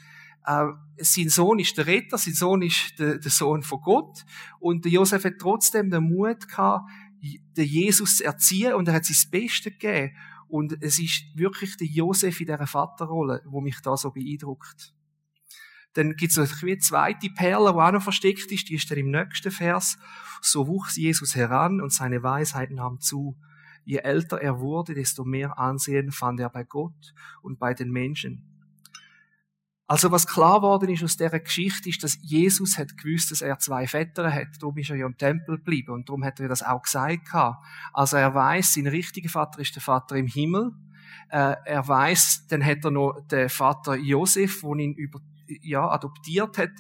äh, 0.46 0.66
sein 0.98 1.30
Sohn 1.30 1.60
ist 1.60 1.78
der 1.78 1.88
Retter, 1.88 2.18
sein 2.18 2.34
Sohn 2.34 2.62
ist 2.62 2.98
der, 2.98 3.18
der 3.18 3.32
Sohn 3.32 3.64
von 3.64 3.82
Gott 3.82 4.26
und 4.60 4.86
der 4.86 4.92
Josef 4.92 5.26
hat 5.26 5.34
trotzdem 5.40 5.90
den 5.90 6.04
Mut 6.04 6.48
gehabt, 6.48 6.90
den 7.22 7.66
Jesus 7.66 8.18
zu 8.18 8.26
erziehen 8.26 8.74
und 8.74 8.88
er 8.88 8.96
hat 8.96 9.06
sein 9.06 9.32
Bestes 9.32 9.74
gegeben. 9.74 10.16
Und 10.48 10.78
es 10.82 11.00
ist 11.00 11.24
wirklich 11.36 11.76
der 11.76 11.88
Josef 11.88 12.40
in 12.40 12.48
dieser 12.48 12.68
Vaterrolle, 12.68 13.42
wo 13.46 13.60
mich 13.60 13.82
da 13.82 13.98
so 13.98 14.12
beeindruckt. 14.12 14.94
Dann 15.94 16.16
gibt 16.16 16.38
es 16.38 16.62
eine 16.62 16.78
zweite 16.78 17.30
Perle, 17.30 17.72
die 17.74 17.80
auch 17.80 17.92
noch 17.92 18.04
versteckt 18.04 18.52
ist, 18.52 18.70
die 18.70 18.76
ist 18.76 18.90
dann 18.92 19.00
im 19.00 19.12
nächsten 19.12 19.52
Vers. 19.52 19.98
So 20.42 20.68
wuchs 20.68 20.96
Jesus 20.96 21.36
heran 21.36 21.82
und 21.82 21.92
seine 21.92 22.22
Weisheit 22.22 22.72
nahm 22.72 23.00
zu. 23.00 23.36
Je 23.84 23.98
älter 23.98 24.42
er 24.42 24.60
wurde, 24.60 24.94
desto 24.94 25.24
mehr 25.24 25.58
Ansehen 25.58 26.12
fand 26.12 26.40
er 26.40 26.50
bei 26.50 26.64
Gott 26.64 27.14
und 27.42 27.58
bei 27.58 27.74
den 27.74 27.90
Menschen. 27.90 28.58
Also 29.90 30.12
was 30.12 30.28
klar 30.28 30.62
worden 30.62 30.90
ist 30.90 31.02
aus 31.02 31.16
dieser 31.16 31.40
Geschichte, 31.40 31.88
ist, 31.88 32.04
dass 32.04 32.18
Jesus 32.22 32.78
hat 32.78 32.98
gewusst, 32.98 33.32
dass 33.32 33.42
er 33.42 33.58
zwei 33.58 33.88
Väter 33.88 34.30
hat. 34.34 34.48
Darum 34.60 34.78
ist 34.78 34.90
er 34.90 34.98
ja 34.98 35.06
im 35.06 35.18
Tempel 35.18 35.56
geblieben 35.56 35.94
und 35.94 36.10
darum 36.10 36.26
hat 36.26 36.42
er 36.42 36.50
das 36.50 36.62
auch 36.62 36.82
gesagt. 36.82 37.30
Also 37.94 38.18
er 38.18 38.36
weiß, 38.36 38.74
sein 38.74 38.88
richtiger 38.88 39.30
Vater 39.30 39.60
ist 39.60 39.76
der 39.76 39.82
Vater 39.82 40.18
im 40.18 40.28
Himmel. 40.28 40.74
Äh, 41.30 41.56
er 41.64 41.88
weiß, 41.88 42.48
dann 42.50 42.66
hat 42.66 42.84
er 42.84 42.92
noch 42.92 43.22
den 43.32 43.48
Vater 43.48 43.96
Josef, 43.96 44.60
der 44.60 44.76
ihn 44.76 44.94
über 44.94 45.22
ja, 45.62 45.90
adoptiert 45.90 46.58
hat. 46.58 46.72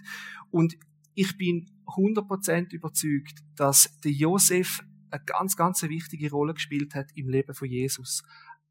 Und 0.51 0.75
ich 1.13 1.38
bin 1.38 1.65
100% 1.88 2.71
überzeugt, 2.73 3.39
dass 3.56 3.99
der 4.03 4.12
Josef 4.12 4.84
eine 5.10 5.23
ganz, 5.23 5.56
ganz 5.56 5.82
wichtige 5.84 6.30
Rolle 6.32 6.53
gespielt 6.53 6.95
hat 6.95 7.10
im 7.15 7.30
Leben 7.30 7.53
von 7.53 7.67
Jesus. 7.67 8.23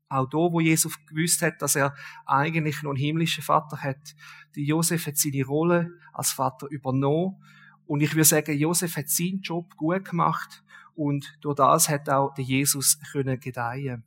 Auch 0.09 0.28
da, 0.28 0.38
wo 0.38 0.61
Jesus 0.61 0.94
gewusst 1.06 1.42
hat, 1.42 1.61
dass 1.61 1.74
er 1.74 1.94
eigentlich 2.26 2.82
noch 2.82 2.90
einen 2.90 2.98
himmlischen 2.98 3.42
Vater 3.42 3.82
hat. 3.82 4.14
Der 4.54 4.62
Josef 4.62 5.06
hat 5.06 5.16
seine 5.16 5.44
Rolle 5.44 5.90
als 6.12 6.30
Vater 6.30 6.68
übernommen. 6.70 7.42
Und 7.87 8.00
ich 8.00 8.14
würde 8.14 8.24
sagen, 8.24 8.56
Josef 8.56 8.96
hat 8.96 9.09
seinen 9.09 9.40
Job 9.40 9.76
gut 9.76 10.04
gemacht. 10.04 10.62
Und 10.94 11.37
durch 11.40 11.56
das 11.56 11.88
hat 11.88 12.09
auch 12.09 12.32
der 12.35 12.44
Jesus 12.44 12.98
können 13.12 13.40
gedeihen. 13.40 14.04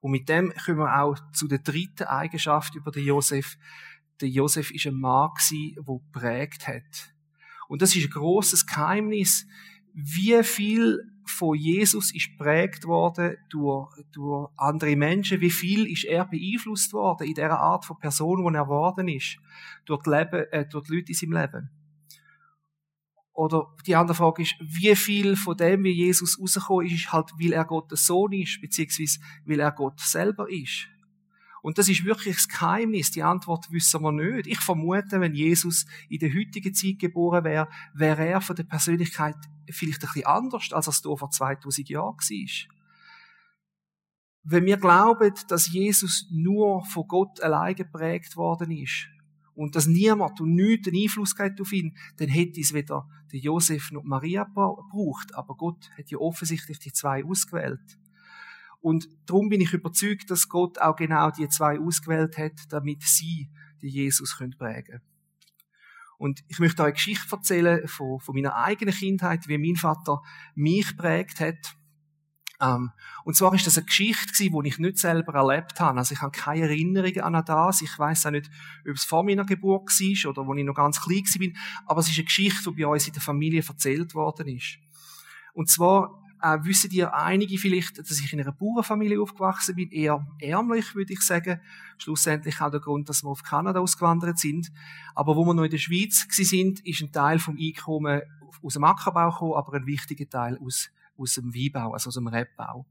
Und 0.00 0.10
mit 0.10 0.28
dem 0.28 0.52
kommen 0.64 0.78
wir 0.78 1.00
auch 1.00 1.16
zu 1.32 1.48
der 1.48 1.58
dritten 1.58 2.04
Eigenschaft 2.04 2.74
über 2.74 2.90
den 2.90 3.04
Josef 3.04 3.56
der 4.20 4.28
Josef 4.28 4.70
ist 4.70 4.86
ein 4.86 4.94
Mann 4.94 5.30
gewesen, 5.34 5.76
der 5.86 6.20
prägt 6.20 6.68
hat. 6.68 7.14
Und 7.68 7.82
das 7.82 7.94
ist 7.96 8.06
ein 8.06 8.10
großes 8.10 8.66
Geheimnis, 8.66 9.46
wie 9.92 10.42
viel 10.42 11.00
von 11.24 11.56
Jesus 11.56 12.14
ist 12.14 12.36
prägt 12.38 12.84
worden 12.84 13.36
durch, 13.48 13.88
durch 14.12 14.48
andere 14.56 14.94
Menschen, 14.94 15.40
wie 15.40 15.50
viel 15.50 15.90
ist 15.90 16.04
er 16.04 16.24
beeinflusst 16.24 16.92
worden 16.92 17.26
in 17.26 17.34
der 17.34 17.50
Art 17.50 17.84
von 17.84 17.98
Person, 17.98 18.46
die 18.46 18.56
er 18.56 18.64
geworden 18.64 19.08
ist, 19.08 19.38
durch 19.84 20.02
die, 20.02 20.10
Leben, 20.10 20.44
äh, 20.52 20.66
durch 20.68 20.86
die 20.86 20.94
Leute 20.94 21.08
in 21.08 21.14
seinem 21.14 21.32
Leben. 21.32 21.70
Oder 23.32 23.66
die 23.86 23.96
andere 23.96 24.14
Frage 24.14 24.42
ist, 24.42 24.54
wie 24.60 24.96
viel 24.96 25.36
von 25.36 25.56
dem, 25.56 25.84
wie 25.84 25.90
Jesus 25.90 26.40
rausgekommen 26.40 26.86
ist, 26.86 26.94
ist 26.94 27.12
halt, 27.12 27.32
weil 27.38 27.52
er 27.52 27.66
Gottes 27.66 28.06
Sohn 28.06 28.32
ist, 28.32 28.60
beziehungsweise 28.60 29.18
weil 29.44 29.60
er 29.60 29.72
Gott 29.72 30.00
selber 30.00 30.48
ist. 30.50 30.88
Und 31.66 31.78
das 31.78 31.88
ist 31.88 32.04
wirklich 32.04 32.36
das 32.36 32.46
Geheimnis. 32.46 33.10
Die 33.10 33.24
Antwort 33.24 33.72
wissen 33.72 34.00
wir 34.00 34.12
nicht. 34.12 34.46
Ich 34.46 34.60
vermute, 34.60 35.20
wenn 35.20 35.34
Jesus 35.34 35.84
in 36.08 36.20
der 36.20 36.32
heutigen 36.32 36.72
Zeit 36.72 37.00
geboren 37.00 37.42
wäre, 37.42 37.68
wäre 37.92 38.24
er 38.24 38.40
von 38.40 38.54
der 38.54 38.62
Persönlichkeit 38.62 39.34
vielleicht 39.68 40.04
ein 40.04 40.06
bisschen 40.06 40.26
anders, 40.26 40.72
als 40.72 40.86
er 40.86 40.90
es 40.90 41.00
vor 41.00 41.28
2000 41.28 41.88
Jahren 41.88 42.14
war. 42.14 42.76
Wenn 44.44 44.64
wir 44.64 44.76
glauben, 44.76 45.34
dass 45.48 45.72
Jesus 45.72 46.28
nur 46.30 46.84
von 46.84 47.08
Gott 47.08 47.40
allein 47.40 47.74
geprägt 47.74 48.36
worden 48.36 48.70
ist 48.70 49.08
und 49.56 49.74
dass 49.74 49.88
niemand 49.88 50.40
und 50.40 50.54
nichts 50.54 50.86
einen 50.86 51.02
Einfluss 51.02 51.34
auf 51.36 51.72
ihn, 51.72 51.96
dann 52.18 52.28
hätte 52.28 52.60
es 52.60 52.74
weder 52.74 53.08
der 53.32 53.40
Josef 53.40 53.90
noch 53.90 54.04
Maria 54.04 54.44
gebraucht. 54.44 55.34
Aber 55.34 55.56
Gott 55.56 55.90
hat 55.98 56.12
ja 56.12 56.18
offensichtlich 56.18 56.78
die 56.78 56.92
zwei 56.92 57.24
ausgewählt. 57.24 57.98
Und 58.86 59.08
darum 59.26 59.48
bin 59.48 59.60
ich 59.60 59.72
überzeugt, 59.72 60.30
dass 60.30 60.48
Gott 60.48 60.78
auch 60.78 60.94
genau 60.94 61.32
die 61.32 61.48
zwei 61.48 61.80
ausgewählt 61.80 62.38
hat, 62.38 62.52
damit 62.68 63.02
sie 63.02 63.50
die 63.82 63.88
Jesus 63.88 64.38
können 64.38 64.56
prägen 64.56 65.00
Und 66.18 66.44
ich 66.46 66.60
möchte 66.60 66.82
euch 66.82 66.86
eine 66.86 66.92
Geschichte 66.92 67.34
erzählen 67.34 67.88
von, 67.88 68.20
von 68.20 68.36
meiner 68.36 68.54
eigenen 68.54 68.94
Kindheit, 68.94 69.48
wie 69.48 69.58
mein 69.58 69.74
Vater 69.74 70.22
mich 70.54 70.96
prägt 70.96 71.40
hat. 71.40 71.76
Ähm, 72.60 72.92
und 73.24 73.34
zwar 73.34 73.52
ist 73.54 73.66
das 73.66 73.76
eine 73.76 73.86
Geschichte 73.86 74.32
gewesen, 74.32 74.62
die 74.62 74.68
ich 74.68 74.78
nicht 74.78 74.98
selber 74.98 75.34
erlebt 75.34 75.80
habe. 75.80 75.98
Also 75.98 76.14
ich 76.14 76.22
habe 76.22 76.30
keine 76.30 76.66
Erinnerungen 76.66 77.22
an 77.22 77.44
das. 77.44 77.82
Ich 77.82 77.98
weiß 77.98 78.26
auch 78.26 78.30
nicht, 78.30 78.48
ob 78.88 78.94
es 78.94 79.04
vor 79.04 79.24
meiner 79.24 79.44
Geburt 79.44 79.88
war 79.88 80.30
oder 80.30 80.46
wo 80.46 80.54
ich 80.54 80.64
noch 80.64 80.74
ganz 80.74 81.00
klein 81.00 81.24
war. 81.24 81.62
Aber 81.86 82.00
es 82.02 82.08
ist 82.08 82.18
eine 82.18 82.26
Geschichte, 82.26 82.70
die 82.70 82.84
bei 82.84 82.86
uns 82.86 83.08
in 83.08 83.14
der 83.14 83.22
Familie 83.22 83.64
erzählt 83.66 84.14
worden 84.14 84.46
ist. 84.46 84.78
Und 85.54 85.68
zwar 85.68 86.22
äh, 86.42 86.58
wissen 86.62 86.90
ihr 86.90 87.14
einige 87.14 87.58
vielleicht, 87.58 87.98
dass 87.98 88.20
ich 88.20 88.32
in 88.32 88.40
einer 88.40 88.52
Bauernfamilie 88.52 89.20
aufgewachsen 89.20 89.74
bin, 89.74 89.90
eher 89.90 90.26
ärmlich, 90.38 90.94
würde 90.94 91.12
ich 91.12 91.20
sagen. 91.20 91.60
Schlussendlich 91.98 92.60
auch 92.60 92.70
der 92.70 92.80
Grund, 92.80 93.08
dass 93.08 93.22
wir 93.22 93.30
auf 93.30 93.42
Kanada 93.42 93.80
ausgewandert 93.80 94.38
sind. 94.38 94.70
Aber 95.14 95.36
wo 95.36 95.44
wir 95.44 95.54
noch 95.54 95.64
in 95.64 95.70
der 95.70 95.78
Schweiz 95.78 96.26
sind, 96.30 96.80
ist 96.86 97.00
ein 97.00 97.12
Teil 97.12 97.38
vom 97.38 97.56
Einkommen 97.58 98.22
aus 98.62 98.74
dem 98.74 98.84
Ackerbau 98.84 99.30
gekommen, 99.30 99.54
aber 99.54 99.74
ein 99.74 99.86
wichtiger 99.86 100.28
Teil 100.28 100.58
aus, 100.58 100.90
aus 101.16 101.34
dem 101.34 101.54
Weinbau, 101.54 101.92
also 101.92 102.08
aus 102.08 102.14
dem 102.14 102.26
Rebbau. 102.26 102.86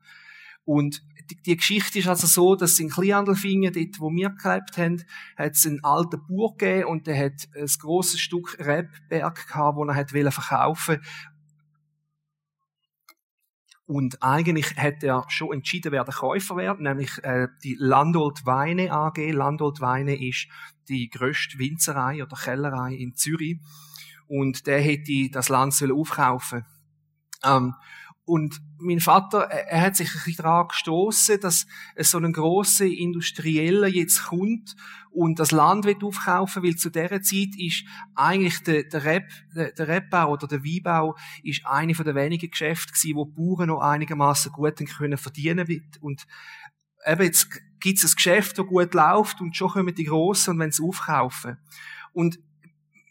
Und 0.65 1.03
die, 1.29 1.35
die, 1.43 1.57
Geschichte 1.57 1.99
ist 1.99 2.07
also 2.07 2.25
so, 2.25 2.55
dass 2.55 2.79
in 2.79 2.89
Kleinandelfingen, 2.89 3.71
dort 3.71 3.99
wo 3.99 4.09
wir 4.09 4.31
gelebt 4.31 4.77
haben, 4.77 5.03
hat 5.37 5.53
es 5.53 5.65
einen 5.67 5.83
alten 5.83 6.25
Bauer 6.27 6.57
gegeben 6.57 6.85
und 6.85 7.05
der 7.05 7.23
hat 7.23 7.47
ein 7.55 7.67
grosses 7.79 8.19
Stück 8.19 8.57
Rebberg 8.59 9.47
gehabt, 9.47 9.77
das 9.79 9.87
er 9.87 9.95
hat 9.95 10.33
verkaufen 10.33 11.01
und 13.87 14.23
eigentlich 14.23 14.75
hat 14.77 15.03
er 15.03 15.25
schon 15.27 15.53
entschieden, 15.53 15.91
wer 15.91 16.03
der 16.03 16.13
Käufer 16.13 16.55
wird, 16.55 16.79
nämlich 16.79 17.23
äh, 17.23 17.47
die 17.63 17.75
Landolt 17.79 18.45
Weine 18.45 18.91
AG. 18.91 19.17
Landolt 19.31 19.79
Weine 19.79 20.19
ist 20.19 20.47
die 20.89 21.09
grösste 21.09 21.59
Winzerei 21.59 22.23
oder 22.23 22.35
Kellerei 22.35 22.95
in 22.95 23.15
Zürich. 23.15 23.59
Und 24.27 24.65
der 24.65 24.81
hätte 24.81 25.29
das 25.31 25.49
Land 25.49 25.79
aufkaufen 25.91 26.65
ähm, 27.45 27.75
und 28.25 28.59
mein 28.79 28.99
Vater, 28.99 29.41
er 29.41 29.81
hat 29.81 29.95
sich 29.95 30.09
ein 30.09 30.21
bisschen 30.25 30.43
daran 30.43 30.67
gestossen, 30.67 31.39
dass 31.39 31.67
so 31.99 32.17
ein 32.17 32.33
grosser 32.33 32.85
Industrieller 32.85 33.87
jetzt 33.87 34.25
kommt 34.25 34.75
und 35.11 35.39
das 35.39 35.51
Land 35.51 35.85
wird 35.85 36.03
aufkaufen, 36.03 36.63
weil 36.63 36.75
zu 36.75 36.89
dieser 36.89 37.21
Zeit 37.21 37.55
ist 37.57 37.85
eigentlich 38.15 38.63
der, 38.63 38.83
der 38.83 39.05
Reb, 39.05 39.29
der, 39.55 39.71
der 39.71 39.87
Rebbau 39.87 40.31
oder 40.31 40.47
der 40.47 40.63
Weinbau 40.63 41.15
ist 41.43 41.65
eine 41.65 41.93
von 41.93 42.03
der 42.03 42.15
wenigen 42.15 42.49
Geschäfte 42.49 42.93
gewesen, 42.93 43.15
wo 43.15 43.25
die 43.25 43.33
Bauern 43.33 43.67
noch 43.67 43.81
einigermaßen 43.81 44.51
gut 44.51 44.75
können 44.97 45.17
verdienen 45.17 45.67
und 46.01 46.25
eben 47.05 47.23
jetzt 47.23 47.49
gibt 47.79 48.03
es 48.03 48.11
ein 48.11 48.15
Geschäft, 48.15 48.57
das 48.57 48.65
gut 48.65 48.93
läuft 48.95 49.39
und 49.39 49.55
schon 49.55 49.69
kommen 49.69 49.93
die 49.93 50.05
Grossen 50.05 50.51
und 50.51 50.59
wenn 50.59 50.71
sie 50.71 50.83
aufkaufen. 50.83 51.57
Und 52.11 52.39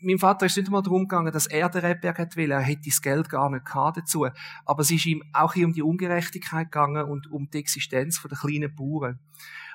mein 0.05 0.19
Vater 0.19 0.47
ist 0.47 0.57
nicht 0.57 0.67
einmal 0.67 0.83
darum 0.83 1.03
gegangen, 1.03 1.33
dass 1.33 1.47
er 1.47 1.69
den 1.69 1.85
Rebberg 1.85 2.19
hat 2.19 2.37
will. 2.37 2.51
Er 2.51 2.61
hätte 2.61 2.83
das 2.87 3.01
Geld 3.01 3.29
gar 3.29 3.51
nicht 3.51 3.64
gehabt 3.64 3.97
dazu. 3.97 4.27
Aber 4.64 4.81
es 4.83 4.90
ist 4.90 5.07
ihm 5.07 5.23
auch 5.33 5.55
hier 5.55 5.67
um 5.67 5.73
die 5.73 5.83
Ungerechtigkeit 5.83 6.71
gegangen 6.71 7.05
und 7.05 7.31
um 7.31 7.49
die 7.51 7.59
Existenz 7.59 8.23
der 8.23 8.38
kleinen 8.38 8.75
Bauern. 8.75 9.19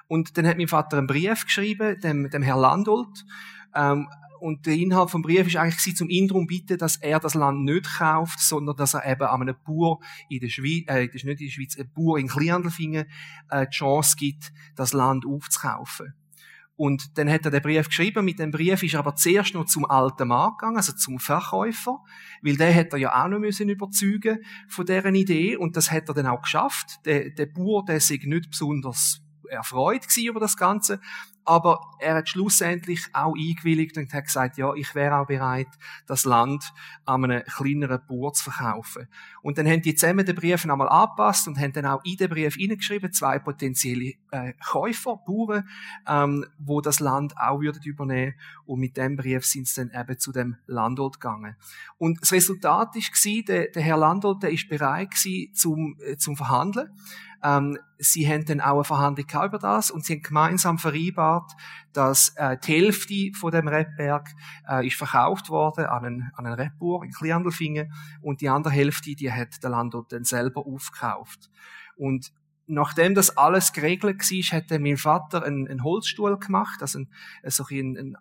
Und 0.08 0.38
dann 0.38 0.48
hat 0.48 0.58
mein 0.58 0.68
Vater 0.68 0.98
einen 0.98 1.08
Brief 1.08 1.46
geschrieben, 1.46 2.00
dem, 2.02 2.30
dem 2.30 2.42
Herrn 2.42 2.62
Landolt. 2.62 3.26
Ähm, 3.76 4.08
und 4.40 4.66
der 4.66 4.76
Inhalt 4.76 5.10
vom 5.10 5.22
Brief 5.22 5.48
ist 5.48 5.58
eigentlich 5.58 5.96
zum 5.96 6.10
ihn 6.10 6.28
darum 6.28 6.48
bitten, 6.48 6.78
dass 6.78 6.96
er 6.96 7.20
das 7.20 7.36
Land 7.36 7.64
nicht 7.66 7.98
kauft, 7.98 8.40
sondern 8.40 8.76
dass 8.76 8.94
er 8.94 9.06
eben 9.06 9.24
einem 9.24 9.56
Bauer 9.66 10.00
in 10.30 10.40
der 10.40 10.50
Schweiz, 10.50 10.86
äh, 10.88 11.08
das 11.08 11.16
ist 11.16 11.26
nicht 11.26 11.42
in 11.42 11.48
der 11.48 11.52
Schweiz, 11.52 11.78
einem 11.78 11.92
Bauer 11.94 12.18
in 12.18 12.28
Kleinandelfingen 12.28 13.06
äh, 13.50 13.68
die 13.68 13.76
Chance 13.76 14.16
gibt, 14.18 14.52
das 14.76 14.94
Land 14.94 15.26
aufzukaufen. 15.26 16.14
Und 16.80 17.18
dann 17.18 17.30
hat 17.30 17.44
er 17.44 17.52
den 17.52 17.62
Brief 17.62 17.90
geschrieben. 17.90 18.24
Mit 18.24 18.40
dem 18.40 18.52
Brief 18.52 18.82
ist 18.84 18.94
er 18.94 19.02
aber 19.02 19.14
zuerst 19.14 19.54
noch 19.54 19.66
zum 19.66 19.84
alten 19.84 20.30
Mann 20.30 20.52
gegangen, 20.52 20.78
also 20.78 20.94
zum 20.94 21.20
Verkäufer, 21.20 22.00
weil 22.42 22.56
der 22.56 22.72
hätte 22.72 22.96
er 22.96 23.00
ja 23.00 23.22
auch 23.22 23.28
noch 23.28 23.40
müssen 23.40 23.68
überzeugen 23.68 24.40
von 24.70 24.86
deren 24.86 25.14
Idee. 25.14 25.58
Und 25.58 25.76
das 25.76 25.92
hat 25.92 26.08
er 26.08 26.14
dann 26.14 26.28
auch 26.28 26.42
geschafft. 26.42 27.02
Der, 27.04 27.32
der 27.32 27.48
Bauer, 27.48 27.84
der 27.84 28.00
sich 28.00 28.24
nicht 28.24 28.52
besonders 28.52 29.22
erfreut 29.50 30.06
über 30.18 30.40
das 30.40 30.58
Ganze. 30.58 31.00
Aber 31.50 31.82
er 31.98 32.14
hat 32.14 32.30
schlussendlich 32.30 33.08
auch 33.12 33.34
eingewilligt 33.36 33.98
und 33.98 34.14
hat 34.14 34.26
gesagt, 34.26 34.60
ja, 34.60 34.72
ich 34.76 34.94
wäre 34.94 35.16
auch 35.16 35.26
bereit, 35.26 35.68
das 36.06 36.24
Land 36.24 36.64
an 37.06 37.24
einen 37.24 37.44
kleineren 37.44 38.02
Bauer 38.08 38.34
zu 38.34 38.52
verkaufen. 38.52 39.08
Und 39.42 39.58
dann 39.58 39.68
haben 39.68 39.82
die 39.82 39.96
zusammen 39.96 40.28
den 40.28 40.36
Brief 40.36 40.64
einmal 40.64 40.88
angepasst 40.90 41.48
und 41.48 41.58
haben 41.58 41.74
dann 41.74 41.88
auch 41.88 42.02
in 42.04 42.18
den 42.18 42.30
Brief 42.30 42.54
hineingeschrieben, 42.54 43.12
zwei 43.14 43.40
potenzielle 43.40 44.14
äh, 44.30 44.54
Käufer, 44.64 45.18
Bauern, 45.26 45.68
ähm, 46.08 46.46
wo 46.60 46.82
das 46.82 47.00
Land 47.00 47.36
auch 47.38 47.62
würden 47.62 47.82
übernehmen. 47.84 48.36
Und 48.66 48.80
mit 48.80 48.96
dem 48.98 49.16
Brief 49.16 49.44
sind 49.44 49.68
sie 49.68 49.88
dann 49.88 50.00
eben 50.00 50.20
zu 50.20 50.32
dem 50.32 50.58
Landwirt 50.68 51.20
gegangen. 51.20 51.56
Und 51.98 52.22
das 52.22 52.32
Resultat 52.32 52.94
war, 52.94 53.44
der, 53.48 53.72
der 53.72 53.82
Herr 53.82 53.98
Landwirt, 53.98 54.44
der 54.44 54.52
ist 54.52 54.70
bereit 54.70 55.12
gewesen 55.12 55.56
zum, 55.56 55.98
äh, 56.06 56.16
zum 56.16 56.36
Verhandeln. 56.36 56.90
Ähm, 57.44 57.78
sie 57.98 58.28
haben 58.28 58.46
dann 58.46 58.62
auch 58.62 58.76
eine 58.76 58.84
Verhandlung 58.84 59.46
über 59.46 59.60
das 59.60 59.92
und 59.92 60.06
sie 60.06 60.16
haben 60.16 60.22
gemeinsam 60.22 60.78
vereinbart, 60.78 61.52
dass 61.94 62.34
äh, 62.36 62.58
die 62.58 62.74
Hälfte 62.74 63.32
von 63.38 63.52
dem 63.52 63.68
Rebberg 63.68 64.30
äh, 64.70 64.86
ist 64.86 64.98
verkauft 64.98 65.50
worden 65.50 65.86
an 65.86 66.06
einen, 66.06 66.32
an 66.36 66.46
einen 66.46 66.60
Rebbauer 66.60 67.04
in 67.04 67.12
Kleindelfingen 67.12 67.94
und 68.22 68.42
die 68.42 68.50
andere 68.50 68.74
Hälfte, 68.74 69.16
die 69.16 69.32
hat 69.32 69.64
der 69.64 69.70
Landwirt 69.70 70.12
dann 70.12 70.24
selber 70.24 70.66
aufgekauft. 70.66 71.50
Und 71.96 72.32
nachdem 72.68 73.16
das 73.16 73.36
alles 73.38 73.74
geregelt 73.74 74.20
war, 74.20 74.58
hat 74.60 74.80
mein 74.80 74.98
Vater 74.98 75.44
einen, 75.44 75.68
einen 75.68 75.84
Holzstuhl 75.84 76.38
gemacht, 76.38 76.82
also 76.82 77.00
ein, 77.00 77.10
so 77.46 77.66
ein, 77.70 77.98
ein 77.98 78.18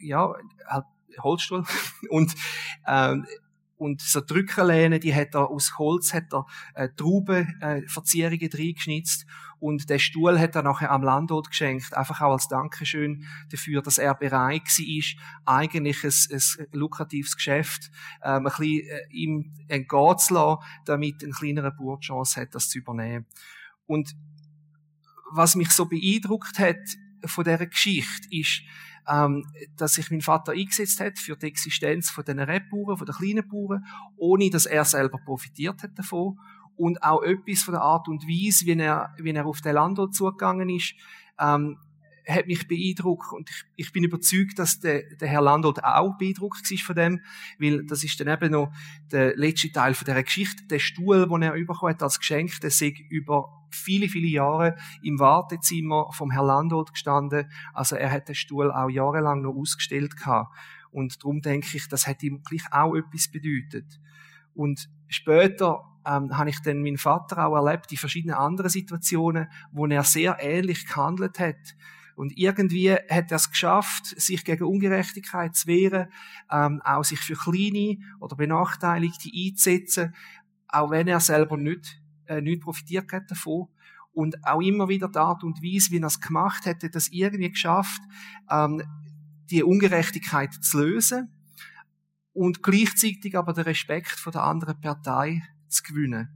ja, 0.00 0.34
halt 0.66 0.84
Holzstuhl 1.22 1.64
und 2.10 2.34
ähm, 2.86 3.26
und 3.76 4.00
so 4.00 4.20
Drückerlehne, 4.20 4.98
die 4.98 5.14
hat 5.14 5.34
er 5.34 5.50
aus 5.50 5.78
Holz, 5.78 6.14
hat 6.14 6.32
er 6.32 6.46
äh, 6.74 6.88
Traubenverzierungen 6.96 8.50
äh, 8.50 8.56
reingeschnitzt. 8.56 9.26
Und 9.58 9.88
der 9.88 9.98
Stuhl 9.98 10.38
hat 10.38 10.54
er 10.54 10.62
nachher 10.62 10.90
am 10.90 11.02
Landwirt 11.02 11.48
geschenkt, 11.48 11.94
einfach 11.96 12.20
auch 12.20 12.32
als 12.32 12.48
Dankeschön 12.48 13.24
dafür, 13.50 13.80
dass 13.82 13.98
er 13.98 14.14
bereit 14.14 14.32
war, 14.32 14.46
eigentlich 14.46 15.18
ein, 15.44 15.68
ein 15.72 16.66
lukratives 16.72 17.36
Geschäft. 17.36 17.90
Ähm, 18.22 18.38
ein 18.38 18.44
bisschen 18.44 18.86
äh, 18.86 19.06
ihm 19.10 19.52
entgehen 19.68 20.18
zu 20.18 20.34
lassen, 20.34 20.62
damit 20.84 21.22
ein 21.22 21.32
kleinerer 21.32 21.70
Bauer 21.70 21.98
die 21.98 22.06
Chance 22.06 22.40
hat, 22.40 22.54
das 22.54 22.68
zu 22.68 22.78
übernehmen. 22.78 23.26
Und 23.86 24.14
was 25.32 25.54
mich 25.54 25.70
so 25.70 25.86
beeindruckt 25.86 26.58
hat 26.58 26.76
von 27.24 27.44
dieser 27.44 27.66
Geschichte 27.66 28.28
ist, 28.30 28.62
ähm, 29.08 29.46
dass 29.76 29.94
sich 29.94 30.10
mein 30.10 30.20
Vater 30.20 30.52
eingesetzt 30.52 31.00
hat 31.00 31.18
für 31.18 31.36
die 31.36 31.46
Existenz 31.46 32.10
von 32.10 32.24
den 32.24 32.38
Rebbauern, 32.38 32.96
von 32.96 33.06
den 33.06 33.14
kleinen 33.14 33.48
Bauern, 33.48 33.84
ohne 34.16 34.50
dass 34.50 34.66
er 34.66 34.84
selber 34.84 35.18
profitiert 35.24 35.82
hat 35.82 35.98
davon. 35.98 36.38
Und 36.76 37.02
auch 37.02 37.22
etwas 37.22 37.62
von 37.62 37.72
der 37.72 37.82
Art 37.82 38.08
und 38.08 38.24
Weise, 38.24 38.66
wie 38.66 38.78
er, 38.78 39.14
wie 39.18 39.30
er 39.30 39.46
auf 39.46 39.62
den 39.62 39.74
Landwirt 39.74 40.14
zugegangen 40.14 40.68
ist, 40.68 40.94
ähm, 41.38 41.78
hat 42.26 42.46
mich 42.46 42.66
beeindruckt 42.66 43.32
und 43.32 43.48
ich, 43.48 43.64
ich 43.76 43.92
bin 43.92 44.04
überzeugt, 44.04 44.58
dass 44.58 44.80
der, 44.80 45.02
der 45.16 45.28
Herr 45.28 45.42
Landolt 45.42 45.82
auch 45.84 46.18
beeindruckt 46.18 46.70
war 46.70 46.78
von 46.78 46.96
dem, 46.96 47.20
weil 47.58 47.84
das 47.86 48.02
ist 48.02 48.18
dann 48.18 48.28
eben 48.28 48.52
noch 48.52 48.72
der 49.12 49.36
letzte 49.36 49.70
Teil 49.70 49.94
von 49.94 50.04
dieser 50.04 50.22
Geschichte. 50.22 50.64
Der 50.66 50.80
Stuhl, 50.80 51.28
den 51.28 51.42
er 51.42 51.52
bekommen 51.52 51.94
hat 51.94 52.02
als 52.02 52.18
Geschenk, 52.18 52.60
der 52.60 52.70
sei 52.70 52.94
über 53.10 53.64
viele, 53.70 54.08
viele 54.08 54.28
Jahre 54.28 54.76
im 55.02 55.18
Wartezimmer 55.20 56.10
vom 56.12 56.30
Herr 56.30 56.44
Landolt 56.44 56.92
gestanden. 56.92 57.50
Also 57.72 57.96
er 57.96 58.10
hat 58.10 58.28
den 58.28 58.34
Stuhl 58.34 58.72
auch 58.72 58.90
jahrelang 58.90 59.42
noch 59.42 59.54
ausgestellt 59.54 60.16
gehabt. 60.16 60.54
Und 60.90 61.22
darum 61.22 61.42
denke 61.42 61.76
ich, 61.76 61.88
das 61.88 62.06
hat 62.06 62.22
ihm 62.22 62.42
gleich 62.42 62.62
auch 62.72 62.94
etwas 62.96 63.28
bedeutet. 63.30 64.00
Und 64.54 64.88
später 65.08 65.84
ähm, 66.06 66.36
habe 66.36 66.50
ich 66.50 66.60
dann 66.62 66.82
meinen 66.82 66.98
Vater 66.98 67.46
auch 67.46 67.54
erlebt 67.54 67.92
in 67.92 67.98
verschiedenen 67.98 68.36
anderen 68.36 68.70
Situationen, 68.70 69.48
wo 69.72 69.86
er 69.86 70.02
sehr 70.04 70.38
ähnlich 70.40 70.86
gehandelt 70.86 71.38
hat 71.38 71.76
Und 72.16 72.36
irgendwie 72.36 72.92
hat 72.92 73.30
er 73.30 73.36
es 73.36 73.50
geschafft, 73.50 74.06
sich 74.20 74.44
gegen 74.44 74.64
Ungerechtigkeit 74.64 75.54
zu 75.54 75.68
wehren, 75.68 76.08
ähm, 76.50 76.80
auch 76.82 77.04
sich 77.04 77.20
für 77.20 77.34
Kleine 77.34 77.98
oder 78.18 78.36
Benachteiligte 78.36 79.30
einzusetzen, 79.32 80.14
auch 80.68 80.90
wenn 80.90 81.08
er 81.08 81.20
selber 81.20 81.58
nicht, 81.58 82.00
äh, 82.26 82.40
nicht 82.40 82.62
profitiert 82.62 83.12
hat 83.12 83.30
davon. 83.30 83.68
Und 84.12 84.46
auch 84.46 84.62
immer 84.62 84.88
wieder 84.88 85.08
die 85.08 85.18
Art 85.18 85.44
und 85.44 85.62
Weise, 85.62 85.90
wie 85.90 85.98
er 85.98 86.06
es 86.06 86.20
gemacht 86.20 86.64
hat, 86.64 86.82
hat 86.82 86.94
das 86.94 87.08
irgendwie 87.08 87.50
geschafft, 87.50 88.00
ähm, 88.50 88.82
die 89.50 89.62
Ungerechtigkeit 89.62 90.54
zu 90.54 90.80
lösen 90.80 91.30
und 92.32 92.62
gleichzeitig 92.62 93.36
aber 93.36 93.52
den 93.52 93.64
Respekt 93.64 94.08
von 94.10 94.32
der 94.32 94.42
anderen 94.42 94.80
Partei 94.80 95.42
zu 95.68 95.82
gewinnen. 95.82 96.30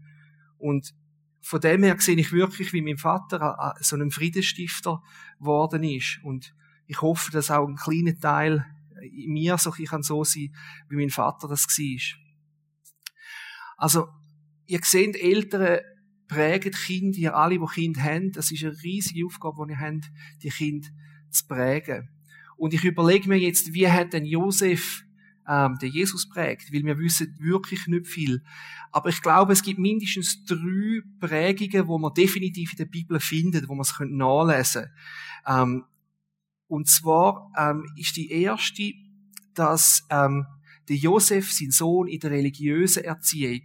Und 0.58 0.94
von 1.40 1.60
dem 1.60 1.82
her 1.82 1.96
sehe 1.98 2.16
ich 2.16 2.32
wirklich, 2.32 2.72
wie 2.72 2.82
mein 2.82 2.98
Vater 2.98 3.74
so 3.80 3.96
ein 3.96 4.10
Friedensstifter 4.10 5.02
geworden 5.38 5.82
ist. 5.82 6.20
Und 6.22 6.54
ich 6.86 7.00
hoffe, 7.00 7.30
dass 7.30 7.50
auch 7.50 7.66
ein 7.66 7.76
kleiner 7.76 8.18
Teil 8.18 8.66
in 9.02 9.32
mir 9.32 9.56
so 9.56 9.72
ich 9.78 9.88
kann 9.88 10.02
so 10.02 10.24
sein, 10.24 10.54
wie 10.88 10.96
mein 10.96 11.10
Vater 11.10 11.48
das 11.48 11.66
war. 11.66 12.18
Also, 13.78 14.08
ihr 14.66 14.80
seht, 14.82 15.16
Eltern 15.16 15.80
prägen 16.28 16.72
Kinder, 16.72 17.18
ihr 17.18 17.34
alle, 17.34 17.58
die 17.58 17.66
Kinder 17.66 18.02
haben, 18.02 18.32
das 18.32 18.52
ist 18.52 18.62
eine 18.62 18.80
riesige 18.82 19.26
Aufgabe, 19.26 19.66
die 19.66 19.72
ihr 19.72 19.80
habt, 19.80 20.10
die 20.42 20.50
Kinder 20.50 20.88
zu 21.30 21.46
prägen. 21.46 22.10
Und 22.56 22.74
ich 22.74 22.84
überlege 22.84 23.28
mir 23.28 23.38
jetzt, 23.38 23.72
wie 23.72 23.88
hat 23.88 24.12
denn 24.12 24.26
Josef 24.26 25.02
ähm, 25.50 25.78
der 25.80 25.88
Jesus 25.88 26.28
prägt, 26.28 26.72
weil 26.72 26.84
wir 26.84 26.98
wissen 26.98 27.36
wirklich 27.40 27.88
nicht 27.88 28.06
viel. 28.06 28.42
Aber 28.92 29.08
ich 29.08 29.20
glaube, 29.20 29.52
es 29.52 29.62
gibt 29.62 29.80
mindestens 29.80 30.44
drei 30.44 31.00
Prägungen, 31.18 31.88
wo 31.88 31.98
man 31.98 32.14
definitiv 32.14 32.72
in 32.72 32.78
der 32.78 32.84
Bibel 32.84 33.18
findet, 33.18 33.68
wo 33.68 33.74
man 33.74 33.82
es 33.82 33.94
nachlesen. 33.98 34.86
Ähm, 35.46 35.84
und 36.68 36.88
zwar 36.88 37.50
ähm, 37.58 37.84
ist 37.96 38.16
die 38.16 38.30
erste, 38.30 38.92
dass 39.54 40.06
ähm, 40.08 40.46
der 40.88 40.96
Josef, 40.96 41.52
sein 41.52 41.72
Sohn, 41.72 42.06
in 42.06 42.20
der 42.20 42.30
religiösen 42.30 43.02
Erziehung 43.02 43.62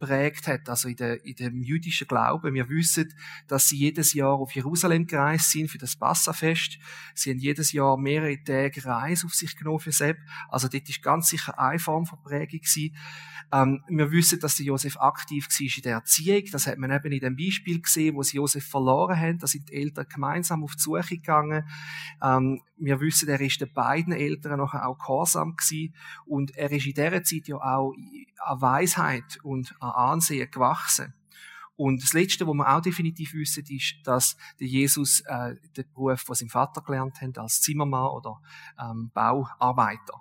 prägt 0.00 0.48
hat, 0.48 0.68
also 0.68 0.88
in, 0.88 0.96
der, 0.96 1.24
in 1.24 1.34
dem 1.36 1.62
jüdischen 1.62 2.08
Glauben. 2.08 2.54
Wir 2.54 2.68
wissen, 2.68 3.14
dass 3.46 3.68
sie 3.68 3.76
jedes 3.76 4.14
Jahr 4.14 4.32
auf 4.32 4.52
Jerusalem 4.52 5.06
gereist 5.06 5.50
sind 5.50 5.70
für 5.70 5.78
das 5.78 5.94
Passafest. 5.94 6.78
Sie 7.14 7.30
haben 7.30 7.38
jedes 7.38 7.72
Jahr 7.72 7.96
mehrere 7.96 8.42
Tage 8.42 8.84
Reise 8.84 9.26
auf 9.26 9.34
sich 9.34 9.56
genommen 9.56 9.78
für 9.78 9.92
Sepp. 9.92 10.16
Also 10.48 10.66
dort 10.66 10.88
ist 10.88 11.02
ganz 11.02 11.28
sicher 11.28 11.58
eine 11.58 11.78
Form 11.78 12.06
von 12.06 12.20
Prägung 12.22 12.60
gewesen. 12.60 12.96
Ähm, 13.52 13.82
wir 13.88 14.10
wissen, 14.10 14.40
dass 14.40 14.58
Josef 14.58 14.96
aktiv 14.98 15.48
war 15.48 15.76
in 15.76 15.82
der 15.82 15.92
Erziehung. 15.94 16.44
Das 16.50 16.66
hat 16.66 16.78
man 16.78 16.90
eben 16.90 17.12
in 17.12 17.20
dem 17.20 17.36
Beispiel 17.36 17.80
gesehen, 17.80 18.16
wo 18.16 18.22
sie 18.22 18.36
Josef 18.36 18.66
verloren 18.66 19.18
haben. 19.18 19.38
Da 19.38 19.46
sind 19.46 19.68
die 19.68 19.74
Eltern 19.74 20.06
gemeinsam 20.08 20.64
auf 20.64 20.76
die 20.76 20.82
Suche 20.82 21.16
gegangen. 21.16 21.68
Ähm, 22.22 22.62
wir 22.80 23.00
wissen, 23.00 23.28
er 23.28 23.40
ist 23.40 23.60
den 23.60 23.72
beiden 23.72 24.12
Eltern 24.12 24.58
nachher 24.58 24.86
auch 24.88 24.98
gehorsam 24.98 25.54
gewesen. 25.56 25.94
Und 26.24 26.56
er 26.56 26.70
ist 26.70 26.86
in 26.86 26.94
dieser 26.94 27.22
Zeit 27.22 27.46
ja 27.48 27.56
auch 27.56 27.94
an 28.38 28.60
Weisheit 28.60 29.38
und 29.42 29.74
an 29.80 29.90
Ansehen 29.90 30.50
gewachsen. 30.50 31.14
Und 31.76 32.02
das 32.02 32.12
Letzte, 32.12 32.46
was 32.46 32.54
wir 32.54 32.76
auch 32.76 32.82
definitiv 32.82 33.32
wissen, 33.32 33.64
ist, 33.68 33.94
dass 34.04 34.36
der 34.58 34.66
Jesus 34.66 35.22
äh, 35.26 35.54
den 35.76 35.90
Beruf, 35.94 36.24
was 36.26 36.40
sein 36.40 36.50
Vater 36.50 36.82
gelernt 36.82 37.22
hat, 37.22 37.38
als 37.38 37.62
Zimmermann 37.62 38.10
oder 38.10 38.40
ähm, 38.78 39.10
Bauarbeiter. 39.14 40.20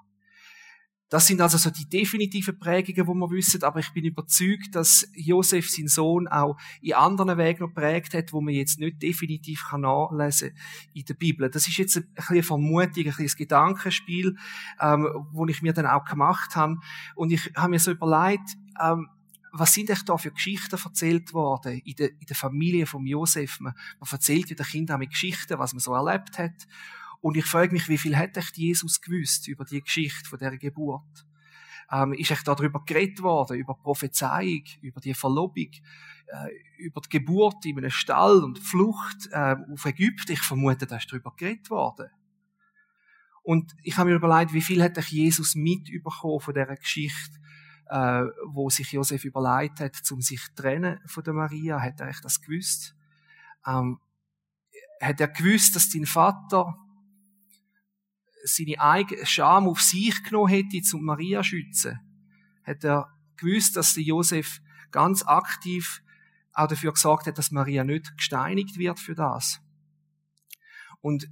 Das 1.10 1.26
sind 1.26 1.42
also 1.42 1.58
so 1.58 1.72
die 1.72 1.90
definitiven 1.90 2.60
Prägungen, 2.60 3.08
wo 3.08 3.16
wir 3.16 3.32
wissen, 3.32 3.64
aber 3.64 3.80
ich 3.80 3.92
bin 3.92 4.06
überzeugt, 4.06 4.74
dass 4.76 5.08
Josef, 5.16 5.70
sein 5.70 5.88
Sohn, 5.88 6.28
auch 6.28 6.56
in 6.82 6.94
anderen 6.94 7.38
Wegen 7.40 7.66
noch 7.66 7.74
prägt 7.74 8.14
hat, 8.14 8.32
wo 8.32 8.42
man 8.42 8.54
jetzt 8.54 8.80
nicht 8.80 9.02
definitiv 9.02 9.66
kann 9.70 9.82
nachlesen 9.82 10.52
in 10.94 11.06
der 11.06 11.16
Bibel. 11.16 11.50
Das 11.50 11.68
ist 11.68 11.78
jetzt 11.78 11.98
ein 11.98 12.08
bisschen 12.16 12.44
Vermutung, 12.44 13.06
ein 13.06 13.16
bisschen 13.16 13.38
Gedankenspiel, 13.38 14.38
ähm, 14.80 15.08
wo 15.32 15.48
ich 15.48 15.64
mir 15.64 15.74
dann 15.74 15.88
auch 15.88 16.06
gemacht 16.06 16.56
habe. 16.56 16.78
Und 17.16 17.32
ich 17.32 17.52
habe 17.56 17.70
mir 17.70 17.80
so 17.80 17.92
überlegt, 17.92 18.56
ähm, 18.80 19.10
was 19.52 19.74
sind 19.74 19.90
echt 19.90 20.08
da 20.08 20.18
für 20.18 20.32
Geschichten 20.32 20.78
erzählt 20.84 21.34
worden 21.34 21.82
in 21.84 21.96
der, 21.96 22.12
in 22.12 22.26
der 22.28 22.36
Familie 22.36 22.86
von 22.86 23.06
Josef? 23.08 23.60
Man, 23.60 23.74
man 24.00 24.10
erzählt 24.12 24.50
ja 24.52 24.56
den 24.56 24.66
Kindern 24.66 25.00
mit 25.00 25.10
Geschichten, 25.10 25.58
was 25.58 25.74
man 25.74 25.80
so 25.80 25.94
erlebt 25.94 26.38
hat. 26.38 26.68
Und 27.22 27.36
ich 27.36 27.46
frage 27.46 27.74
mich, 27.74 27.90
wie 27.90 27.98
viel 27.98 28.18
hat 28.18 28.38
echt 28.38 28.58
Jesus 28.58 29.02
gewusst 29.02 29.48
über 29.48 29.66
die 29.66 29.82
Geschichte 29.82 30.28
von 30.28 30.40
der 30.40 30.58
Geburt? 30.58 31.26
Ähm, 31.92 32.14
ist 32.14 32.32
echt 32.32 32.48
darüber 32.48 32.84
geredet 32.86 33.22
worden, 33.22 33.58
über 33.58 33.74
Prophezeiung, 33.74 34.64
über 34.82 35.02
die 35.02 35.14
Verlobung, 35.14 35.72
äh, 36.28 36.50
über 36.78 37.02
die 37.02 37.10
Geburt 37.10 37.66
in 37.66 37.78
einem 37.78 37.90
Stall 37.90 38.44
und 38.44 38.58
die 38.58 38.62
Flucht 38.62 39.28
äh, 39.32 39.56
auf 39.74 39.86
Ägypten? 39.86 40.32
Ich 40.32 40.42
vermute, 40.42 40.86
da 40.86 40.98
ist 40.98 41.12
darüber 41.12 41.34
geredet 41.36 41.70
worden. 41.70 42.10
Und 43.42 43.74
ich 43.84 43.98
habe 43.98 44.10
mir 44.10 44.16
überlegt, 44.18 44.54
wie 44.54 44.62
viel 44.62 44.82
echt 44.82 44.98
Jesus 45.10 45.56
mitbekommen 45.56 46.40
von 46.40 46.54
dieser 46.54 46.76
Geschichte, 46.76 47.40
äh, 47.90 48.24
wo 48.48 48.70
sich 48.70 48.92
Josef 48.92 49.26
überlegt 49.26 49.80
hat, 49.80 50.00
um 50.12 50.22
sich 50.22 50.42
zu 50.42 50.56
trennen 50.56 51.00
von 51.08 51.24
der 51.24 51.34
Maria? 51.34 51.82
Hat 51.82 52.00
er 52.00 52.10
echt 52.10 52.24
das 52.24 52.40
gewusst? 52.40 52.96
Ähm, 53.66 54.00
hat 55.02 55.20
er 55.20 55.30
gewusst, 55.30 55.76
dass 55.76 55.90
dein 55.90 56.06
Vater 56.06 56.78
seine 58.56 58.80
eigene 58.80 59.26
Scham 59.26 59.68
auf 59.68 59.82
sich 59.82 60.24
genommen 60.24 60.50
hätte, 60.50 60.82
um 60.96 61.06
Maria 61.06 61.42
zu 61.42 61.50
schützen, 61.50 62.00
hat 62.64 62.84
er 62.84 63.08
gewusst, 63.38 63.76
dass 63.76 63.94
der 63.94 64.04
Josef 64.04 64.62
ganz 64.92 65.24
aktiv 65.26 66.02
auch 66.54 66.68
dafür 66.68 66.92
gesorgt 66.94 67.28
hat, 67.28 67.38
dass 67.38 67.52
Maria 67.52 67.84
nicht 67.84 68.18
gesteinigt 68.18 68.78
wird 68.78 69.00
für 69.00 69.16
das. 69.16 69.62
Und 71.02 71.24
äh, 71.24 71.30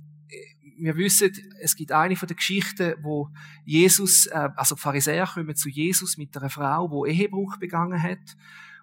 wir 0.80 0.96
wissen, 0.96 1.32
es 1.60 1.76
gibt 1.76 1.92
eine 1.92 2.16
von 2.16 2.28
den 2.28 2.38
Geschichten, 2.38 2.96
wo 3.02 3.30
Jesus, 3.66 4.28
äh, 4.28 4.50
also 4.56 4.76
die 4.76 4.82
Pharisäer 4.82 5.26
kommen 5.26 5.56
zu 5.56 5.70
Jesus 5.70 6.18
mit 6.18 6.36
einer 6.38 6.50
Frau, 6.50 6.90
wo 6.92 7.06
Ehebruch 7.06 7.58
begangen 7.58 8.02
hat 8.02 8.38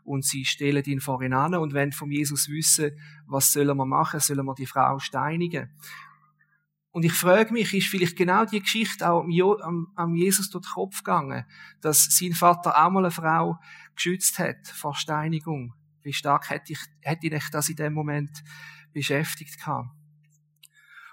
und 0.05 0.25
sie 0.25 0.45
stellen 0.45 0.85
ihn 0.85 1.01
vor 1.01 1.23
ihn 1.23 1.33
an 1.33 1.55
und 1.55 1.73
wollen 1.73 1.93
von 1.93 2.11
Jesus 2.11 2.49
wissen, 2.49 2.93
was 3.27 3.53
sollen 3.53 3.77
wir 3.77 3.87
machen, 3.87 4.21
sollen 4.21 4.45
wir 4.45 4.55
die 4.55 4.67
Frau 4.67 4.99
steinigen. 4.99 5.71
Und 6.95 7.05
ich 7.05 7.13
frage 7.13 7.53
mich, 7.53 7.75
ist 7.75 7.89
vielleicht 7.89 8.15
genau 8.15 8.45
die 8.45 8.61
Geschichte 8.61 9.11
auch 9.11 9.25
am, 9.25 10.15
Jesus 10.15 10.49
durch 10.49 10.65
den 10.65 10.75
Kopf 10.75 10.99
gegangen, 10.99 11.45
dass 11.81 12.05
sein 12.17 12.35
Vater 12.35 12.81
auch 12.81 12.89
mal 12.89 13.01
eine 13.01 13.11
Frau 13.11 13.59
geschützt 13.97 14.39
hat 14.39 14.69
vor 14.69 14.95
Steinigung? 14.95 15.75
Wie 16.03 16.13
stark 16.13 16.51
hätte 16.51 16.73
ich, 16.73 16.79
hätte 17.01 17.27
ich 17.27 17.51
das 17.51 17.69
in 17.69 17.75
dem 17.75 17.95
Moment 17.95 18.45
beschäftigt 18.93 19.59
gehabt? 19.59 19.89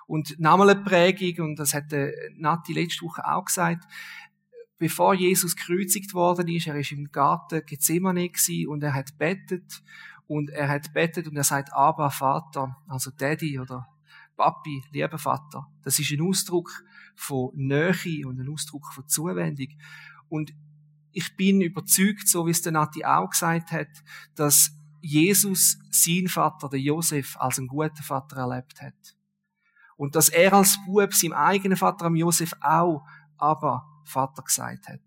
Und 0.05 0.39
nochmal 0.39 0.69
eine 0.69 0.83
Prägung, 0.83 1.47
und 1.47 1.55
das 1.57 1.73
hat 1.73 1.91
Nati 2.35 2.73
letzte 2.73 3.03
Woche 3.03 3.25
auch 3.25 3.45
gesagt, 3.45 3.83
bevor 4.77 5.15
Jesus 5.15 5.55
gekreuzigt 5.55 6.13
worden 6.13 6.47
ist, 6.47 6.67
er 6.67 6.75
ist 6.75 6.91
im 6.91 7.11
Garten 7.11 7.65
Gethsemane 7.65 8.29
und 8.67 8.83
er 8.83 8.93
hat 8.93 9.17
bettet 9.17 9.81
und 10.27 10.51
er 10.51 10.69
hat 10.69 10.93
bettet 10.93 11.27
und 11.27 11.37
er 11.37 11.43
sagt, 11.43 11.73
aber 11.73 12.11
Vater, 12.11 12.77
also 12.87 13.09
Daddy 13.09 13.57
oder 13.57 13.87
Papi, 14.35 14.83
lieber 14.91 15.17
Vater. 15.17 15.67
Das 15.83 15.99
ist 15.99 16.11
ein 16.11 16.21
Ausdruck 16.21 16.71
von 17.15 17.51
Nähe 17.55 18.27
und 18.27 18.39
ein 18.39 18.49
Ausdruck 18.49 18.91
von 18.93 19.07
Zuwendung. 19.07 19.67
Und 20.29 20.53
ich 21.11 21.35
bin 21.35 21.61
überzeugt, 21.61 22.27
so 22.27 22.47
wie 22.47 22.51
es 22.51 22.61
der 22.61 22.71
Nati 22.71 23.03
auch 23.03 23.29
gesagt 23.29 23.71
hat, 23.71 23.89
dass 24.35 24.71
Jesus 25.01 25.79
sein 25.89 26.27
Vater, 26.27 26.69
der 26.69 26.79
Josef, 26.79 27.35
als 27.37 27.57
einen 27.57 27.67
guten 27.67 28.03
Vater 28.03 28.37
erlebt 28.37 28.81
hat. 28.81 29.17
Und 29.97 30.15
dass 30.15 30.29
er 30.29 30.53
als 30.53 30.79
Bub 30.85 31.13
seinem 31.13 31.33
eigenen 31.33 31.77
Vater, 31.77 32.05
am 32.05 32.15
Josef, 32.15 32.53
auch 32.61 33.05
aber 33.37 33.87
Vater 34.05 34.43
gesagt 34.43 34.87
hat. 34.87 35.01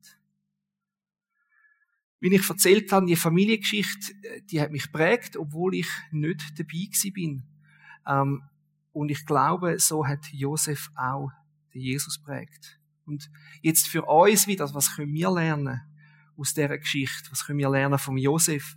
Wie 2.20 2.34
ich 2.34 2.48
erzählt 2.48 2.90
habe, 2.90 3.06
die 3.06 3.16
Familiengeschichte, 3.16 4.14
die 4.50 4.60
hat 4.60 4.70
mich 4.70 4.90
prägt, 4.90 5.36
obwohl 5.36 5.74
ich 5.74 5.88
nicht 6.10 6.58
dabei 6.58 7.10
bin. 7.12 7.44
Ähm, 8.06 8.42
und 8.94 9.10
ich 9.10 9.26
glaube, 9.26 9.78
so 9.80 10.06
hat 10.06 10.32
Josef 10.32 10.90
auch 10.94 11.30
den 11.74 11.82
Jesus 11.82 12.18
prägt. 12.22 12.80
Und 13.04 13.28
jetzt 13.60 13.88
für 13.88 14.02
uns 14.04 14.46
wieder, 14.46 14.72
was 14.72 14.94
können 14.94 15.12
wir 15.12 15.30
lernen 15.30 15.80
aus 16.36 16.54
dieser 16.54 16.78
Geschichte? 16.78 17.30
Was 17.32 17.44
können 17.44 17.58
wir 17.58 17.68
lernen 17.68 17.98
vom 17.98 18.16
Josef? 18.16 18.76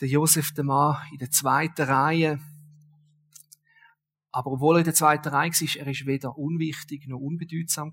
Der 0.00 0.08
Josef, 0.08 0.52
der 0.54 0.64
Mann 0.64 0.96
in 1.12 1.18
der 1.18 1.30
zweiten 1.30 1.82
Reihe. 1.82 2.40
Aber 4.32 4.50
obwohl 4.50 4.76
er 4.76 4.78
in 4.80 4.84
der 4.84 4.94
zweiten 4.94 5.28
Reihe 5.28 5.52
war, 5.52 5.76
er 5.80 5.86
ist 5.86 6.06
weder 6.06 6.36
unwichtig 6.36 7.06
noch 7.06 7.20
unbedeutsam. 7.20 7.92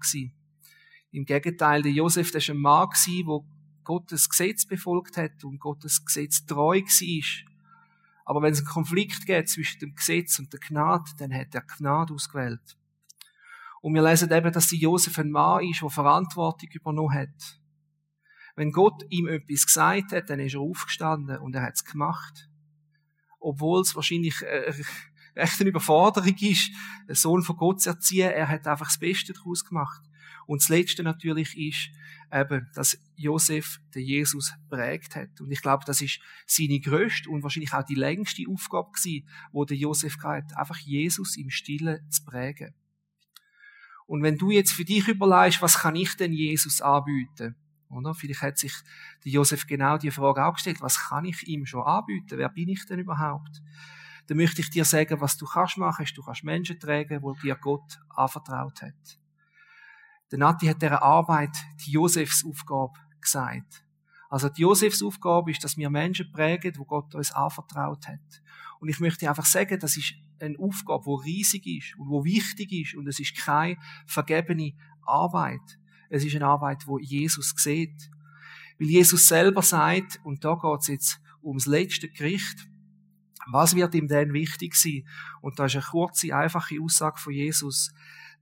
Im 1.12 1.26
Gegenteil, 1.26 1.84
der 1.84 1.92
Josef, 1.92 2.32
der 2.32 2.42
war 2.42 2.56
ein 2.56 2.62
Mann 2.62 2.90
der 3.06 3.46
Gottes 3.84 4.30
Gesetz 4.30 4.66
befolgt 4.66 5.18
hat 5.18 5.44
und 5.44 5.60
Gottes 5.60 6.04
Gesetz 6.04 6.44
treu 6.44 6.82
war. 6.82 7.51
Aber 8.32 8.44
wenn 8.44 8.54
es 8.54 8.60
einen 8.60 8.68
Konflikt 8.68 9.26
gibt 9.26 9.50
zwischen 9.50 9.80
dem 9.82 9.94
Gesetz 9.94 10.40
und 10.40 10.54
der 10.54 10.62
Gnade, 10.62 11.12
dann 11.18 11.34
hat 11.34 11.54
er 11.54 11.64
Gnade 11.64 12.14
ausgewählt. 12.14 12.78
Und 13.82 13.94
wir 13.94 14.02
lesen 14.02 14.32
eben, 14.32 14.54
dass 14.54 14.68
die 14.68 14.80
Josef 14.80 15.20
ein 15.20 15.32
Mann 15.32 15.66
ist, 15.66 15.82
der 15.82 15.90
Verantwortung 15.90 16.70
übernommen 16.72 17.14
hat. 17.14 17.60
Wenn 18.56 18.72
Gott 18.72 19.04
ihm 19.10 19.28
etwas 19.28 19.66
gesagt 19.66 20.14
hat, 20.14 20.30
dann 20.30 20.40
ist 20.40 20.54
er 20.54 20.62
aufgestanden 20.62 21.40
und 21.40 21.54
er 21.56 21.64
hat 21.64 21.74
es 21.74 21.84
gemacht. 21.84 22.50
Obwohl 23.42 23.82
es 23.82 23.98
wahrscheinlich 23.98 24.42
äh, 24.44 24.74
echt 25.36 25.60
eine 25.60 25.70
Überforderung 25.70 26.38
ist, 26.40 26.72
ein 27.10 27.16
Sohn 27.16 27.44
von 27.44 27.58
Gott 27.58 27.82
zu 27.82 27.90
erziehen. 27.90 28.32
Er 28.32 28.48
hat 28.48 28.66
einfach 28.66 28.88
das 28.88 28.98
Beste 29.00 29.34
daraus 29.34 29.66
gemacht. 29.66 30.04
Und 30.52 30.62
das 30.62 30.68
Letzte 30.68 31.02
natürlich 31.02 31.58
ist 31.58 31.92
eben, 32.30 32.70
dass 32.76 33.02
Josef 33.16 33.80
den 33.96 34.04
Jesus 34.04 34.54
prägt 34.70 35.16
hat. 35.16 35.40
Und 35.40 35.50
ich 35.50 35.62
glaube, 35.62 35.86
das 35.88 36.02
ist 36.02 36.20
seine 36.46 36.82
größte 36.82 37.30
und 37.30 37.42
wahrscheinlich 37.42 37.74
auch 37.74 37.86
die 37.86 37.96
längste 37.96 38.44
Aufgabe 38.50 38.92
gewesen, 38.92 39.30
wo 39.54 39.64
der 39.64 39.78
Josef 39.78 40.18
hat, 40.22 40.58
einfach 40.58 40.78
Jesus 40.80 41.38
im 41.38 41.50
Stillen 41.50 42.02
zu 42.12 42.26
prägen. 42.26 42.76
Und 44.08 44.24
wenn 44.24 44.38
du 44.38 44.52
jetzt 44.52 44.74
für 44.74 44.84
dich 44.84 45.08
überlegst, 45.08 45.62
was 45.62 45.80
kann 45.80 45.96
ich 45.96 46.18
denn 46.18 46.34
Jesus 46.34 46.82
anbieten? 46.82 47.56
Oder? 47.90 48.14
Vielleicht 48.14 48.42
hat 48.42 48.58
sich 48.58 48.74
der 49.24 49.32
Josef 49.32 49.66
genau 49.68 49.98
die 49.98 50.12
Frage 50.12 50.44
auch 50.44 50.56
gestellt, 50.56 50.82
was 50.82 51.00
kann 51.00 51.24
ich 51.24 51.48
ihm 51.48 51.66
schon 51.66 51.84
anbieten? 51.84 52.38
Wer 52.38 52.50
bin 52.50 52.68
ich 52.68 52.86
denn 52.88 53.00
überhaupt? 53.00 53.62
Dann 54.28 54.36
möchte 54.36 54.60
ich 54.60 54.70
dir 54.70 54.84
sagen, 54.84 55.22
was 55.22 55.38
du 55.38 55.46
kannst 55.46 55.78
machen, 55.78 56.04
ist, 56.04 56.18
du 56.18 56.22
kannst 56.22 56.44
Menschen 56.44 56.78
tragen, 56.78 57.22
wo 57.22 57.36
dir 57.36 57.56
Gott 57.56 58.00
anvertraut 58.10 58.82
hat. 58.82 59.21
Der 60.32 60.40
Nati 60.40 60.68
hat 60.68 60.82
dieser 60.82 61.02
Arbeit 61.02 61.56
die 61.86 61.92
Josefs 61.92 62.46
Aufgabe 62.46 62.94
gesagt. 63.20 63.84
Also 64.30 64.48
die 64.48 64.62
Josefs 64.62 65.04
Aufgabe 65.04 65.52
ist, 65.52 65.64
dass 65.64 65.76
wir 65.76 65.90
Menschen 65.90 66.32
prägen, 66.32 66.74
wo 66.78 66.86
Gott 66.86 67.14
uns 67.16 67.34
anvertraut 67.34 68.08
hat. 68.08 68.42
Und 68.80 68.88
ich 68.88 69.00
möchte 69.02 69.28
einfach 69.28 69.46
sagen, 69.46 69.78
das 69.78 69.98
ist 69.98 70.14
eine 70.40 70.58
Aufgabe, 70.58 71.06
wo 71.06 71.16
riesig 71.16 71.68
ist 71.68 71.98
und 71.98 72.10
wo 72.10 72.24
wichtig 72.24 72.72
ist 72.72 72.96
und 72.96 73.08
es 73.08 73.20
ist 73.20 73.36
keine 73.36 73.78
vergebene 74.08 74.74
Arbeit. 75.06 75.80
Es 76.10 76.24
ist 76.24 76.36
eine 76.36 76.48
Arbeit, 76.48 76.88
wo 76.88 76.98
Jesus 76.98 77.54
sieht. 77.58 78.10
Weil 78.80 78.88
Jesus 78.88 79.28
selber 79.28 79.62
sagt, 79.62 80.20
und 80.24 80.44
da 80.46 80.56
geht 80.56 80.80
es 80.80 80.88
jetzt 80.88 81.22
ums 81.44 81.66
letzte 81.66 82.10
Gericht, 82.10 82.68
was 83.52 83.76
wird 83.76 83.94
ihm 83.96 84.08
denn 84.08 84.34
wichtig 84.34 84.76
sein? 84.76 85.08
Und 85.42 85.60
da 85.60 85.66
ist 85.66 85.76
eine 85.76 85.84
kurze, 85.84 86.34
einfache 86.34 86.80
Aussage 86.82 87.20
von 87.20 87.34
Jesus. 87.34 87.92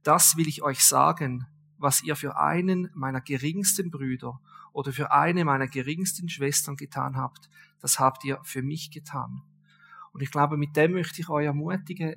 Das 0.03 0.37
will 0.37 0.47
ich 0.47 0.61
euch 0.61 0.83
sagen, 0.83 1.47
was 1.79 2.03
ihr 2.03 2.15
für 2.15 2.37
einen 2.37 2.89
meiner 2.93 3.21
geringsten 3.21 3.89
Brüder 3.89 4.39
oder 4.73 4.91
für 4.91 5.11
eine 5.11 5.45
meiner 5.45 5.67
geringsten 5.67 6.29
Schwestern 6.29 6.75
getan 6.75 7.15
habt, 7.15 7.49
das 7.79 7.99
habt 7.99 8.23
ihr 8.25 8.39
für 8.43 8.61
mich 8.61 8.91
getan. 8.91 9.41
Und 10.11 10.21
ich 10.21 10.31
glaube, 10.31 10.57
mit 10.57 10.75
dem 10.75 10.91
möchte 10.91 11.21
ich 11.21 11.29
euch 11.29 11.45
ermutigen, 11.45 12.15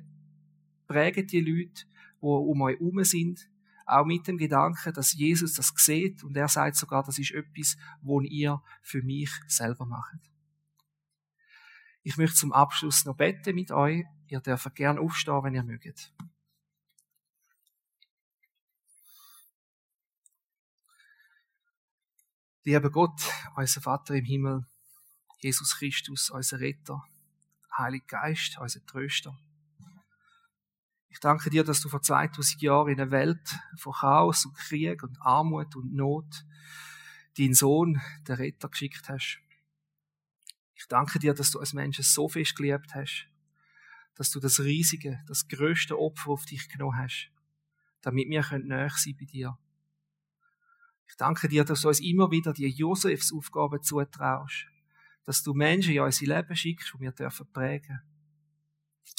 präget 0.87 1.31
die 1.31 1.39
Leute, 1.39 1.85
die 2.21 2.25
um 2.25 2.61
euch 2.61 2.79
herum 2.79 3.03
sind, 3.03 3.49
auch 3.85 4.05
mit 4.05 4.27
dem 4.27 4.37
Gedanken, 4.37 4.93
dass 4.93 5.13
Jesus 5.13 5.53
das 5.53 5.73
sieht 5.75 6.23
und 6.23 6.37
er 6.37 6.47
sagt 6.47 6.75
sogar, 6.75 7.03
das 7.03 7.17
ist 7.19 7.31
etwas, 7.31 7.77
wo 8.01 8.21
ihr 8.21 8.61
für 8.81 9.01
mich 9.01 9.31
selber 9.47 9.85
macht. 9.85 10.19
Ich 12.01 12.17
möchte 12.17 12.35
zum 12.35 12.51
Abschluss 12.51 13.05
noch 13.05 13.15
beten 13.15 13.55
mit 13.55 13.71
euch. 13.71 14.03
Ihr 14.27 14.41
dürft 14.41 14.75
gern 14.75 14.97
aufstehen, 14.97 15.43
wenn 15.43 15.55
ihr 15.55 15.63
mögt. 15.63 16.13
Lieber 22.65 22.89
Gott, 22.89 23.19
unser 23.57 23.81
Vater 23.81 24.15
im 24.15 24.23
Himmel, 24.23 24.65
Jesus 25.39 25.75
Christus, 25.75 26.29
unser 26.29 26.61
Retter, 26.61 27.03
Heiliger 27.77 28.21
Geist, 28.21 28.57
unser 28.57 28.85
Tröster. 28.85 29.37
Ich 31.09 31.19
danke 31.19 31.49
dir, 31.49 31.65
dass 31.65 31.81
du 31.81 31.89
vor 31.89 32.01
2000 32.01 32.61
Jahren 32.61 32.93
in 32.93 33.01
einer 33.01 33.11
Welt 33.11 33.59
von 33.77 33.91
Chaos 33.91 34.45
und 34.45 34.55
Krieg 34.55 35.03
und 35.03 35.21
Armut 35.21 35.75
und 35.75 35.93
Not 35.93 36.45
deinen 37.37 37.53
Sohn, 37.53 38.01
der 38.27 38.39
Retter, 38.39 38.69
geschickt 38.69 39.09
hast. 39.09 39.39
Ich 40.73 40.87
danke 40.87 41.19
dir, 41.19 41.33
dass 41.33 41.51
du 41.51 41.59
als 41.59 41.73
Mensch 41.73 41.99
so 41.99 42.29
fest 42.29 42.55
geliebt 42.55 42.95
hast, 42.95 43.27
dass 44.15 44.31
du 44.31 44.39
das 44.39 44.61
riesige, 44.61 45.21
das 45.27 45.49
größte 45.49 45.99
Opfer 45.99 46.29
auf 46.29 46.45
dich 46.45 46.69
genommen 46.69 46.97
hast, 46.97 47.29
damit 47.99 48.29
wir 48.29 48.59
näher 48.59 48.89
sein 48.89 49.17
bei 49.19 49.25
dir. 49.25 49.57
Ich 51.13 51.17
danke 51.17 51.47
dir, 51.47 51.63
dass 51.63 51.81
du 51.81 51.87
uns 51.87 51.99
immer 51.99 52.31
wieder 52.31 52.53
die 52.53 52.67
Josefs 52.67 53.31
Aufgaben 53.31 53.81
zutraust, 53.81 54.65
dass 55.23 55.43
du 55.43 55.53
Menschen 55.53 55.93
in 55.93 56.01
unser 56.01 56.25
Leben 56.25 56.55
schickst, 56.55 56.93
die 56.93 56.99
wir 56.99 57.11
dürfen 57.11 57.45
prägen 57.53 58.01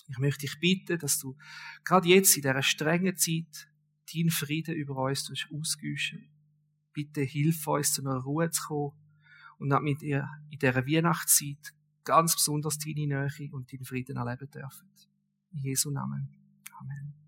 ich 0.09 0.19
möchte 0.19 0.41
dich 0.41 0.59
bitten, 0.61 0.99
dass 0.99 1.19
du 1.19 1.37
gerade 1.85 2.09
jetzt 2.09 2.37
in 2.37 2.43
dieser 2.43 2.63
strengen 2.63 3.17
Zeit 3.17 3.69
deinen 4.13 4.31
Frieden 4.31 4.75
über 4.75 4.97
uns 4.97 5.31
ausgüschen. 5.53 6.29
Bitte 6.93 7.23
hilf 7.23 7.67
uns, 7.67 7.95
zu 7.95 8.03
einer 8.03 8.19
Ruhe 8.19 8.51
zu 8.51 8.63
kommen 8.65 8.93
und 9.59 9.71
damit 9.71 10.03
ihr 10.03 10.29
in 10.51 10.59
dieser 10.59 10.87
Weihnachtszeit 10.87 11.75
ganz 12.05 12.35
besonders 12.35 12.79
deine 12.79 13.07
Nähe 13.07 13.51
und 13.53 13.73
deinen 13.73 13.85
Frieden 13.85 14.17
erleben 14.17 14.51
dürfen. 14.51 14.89
In 15.53 15.61
Jesu 15.61 15.91
Namen. 15.91 16.29
Amen. 16.79 17.24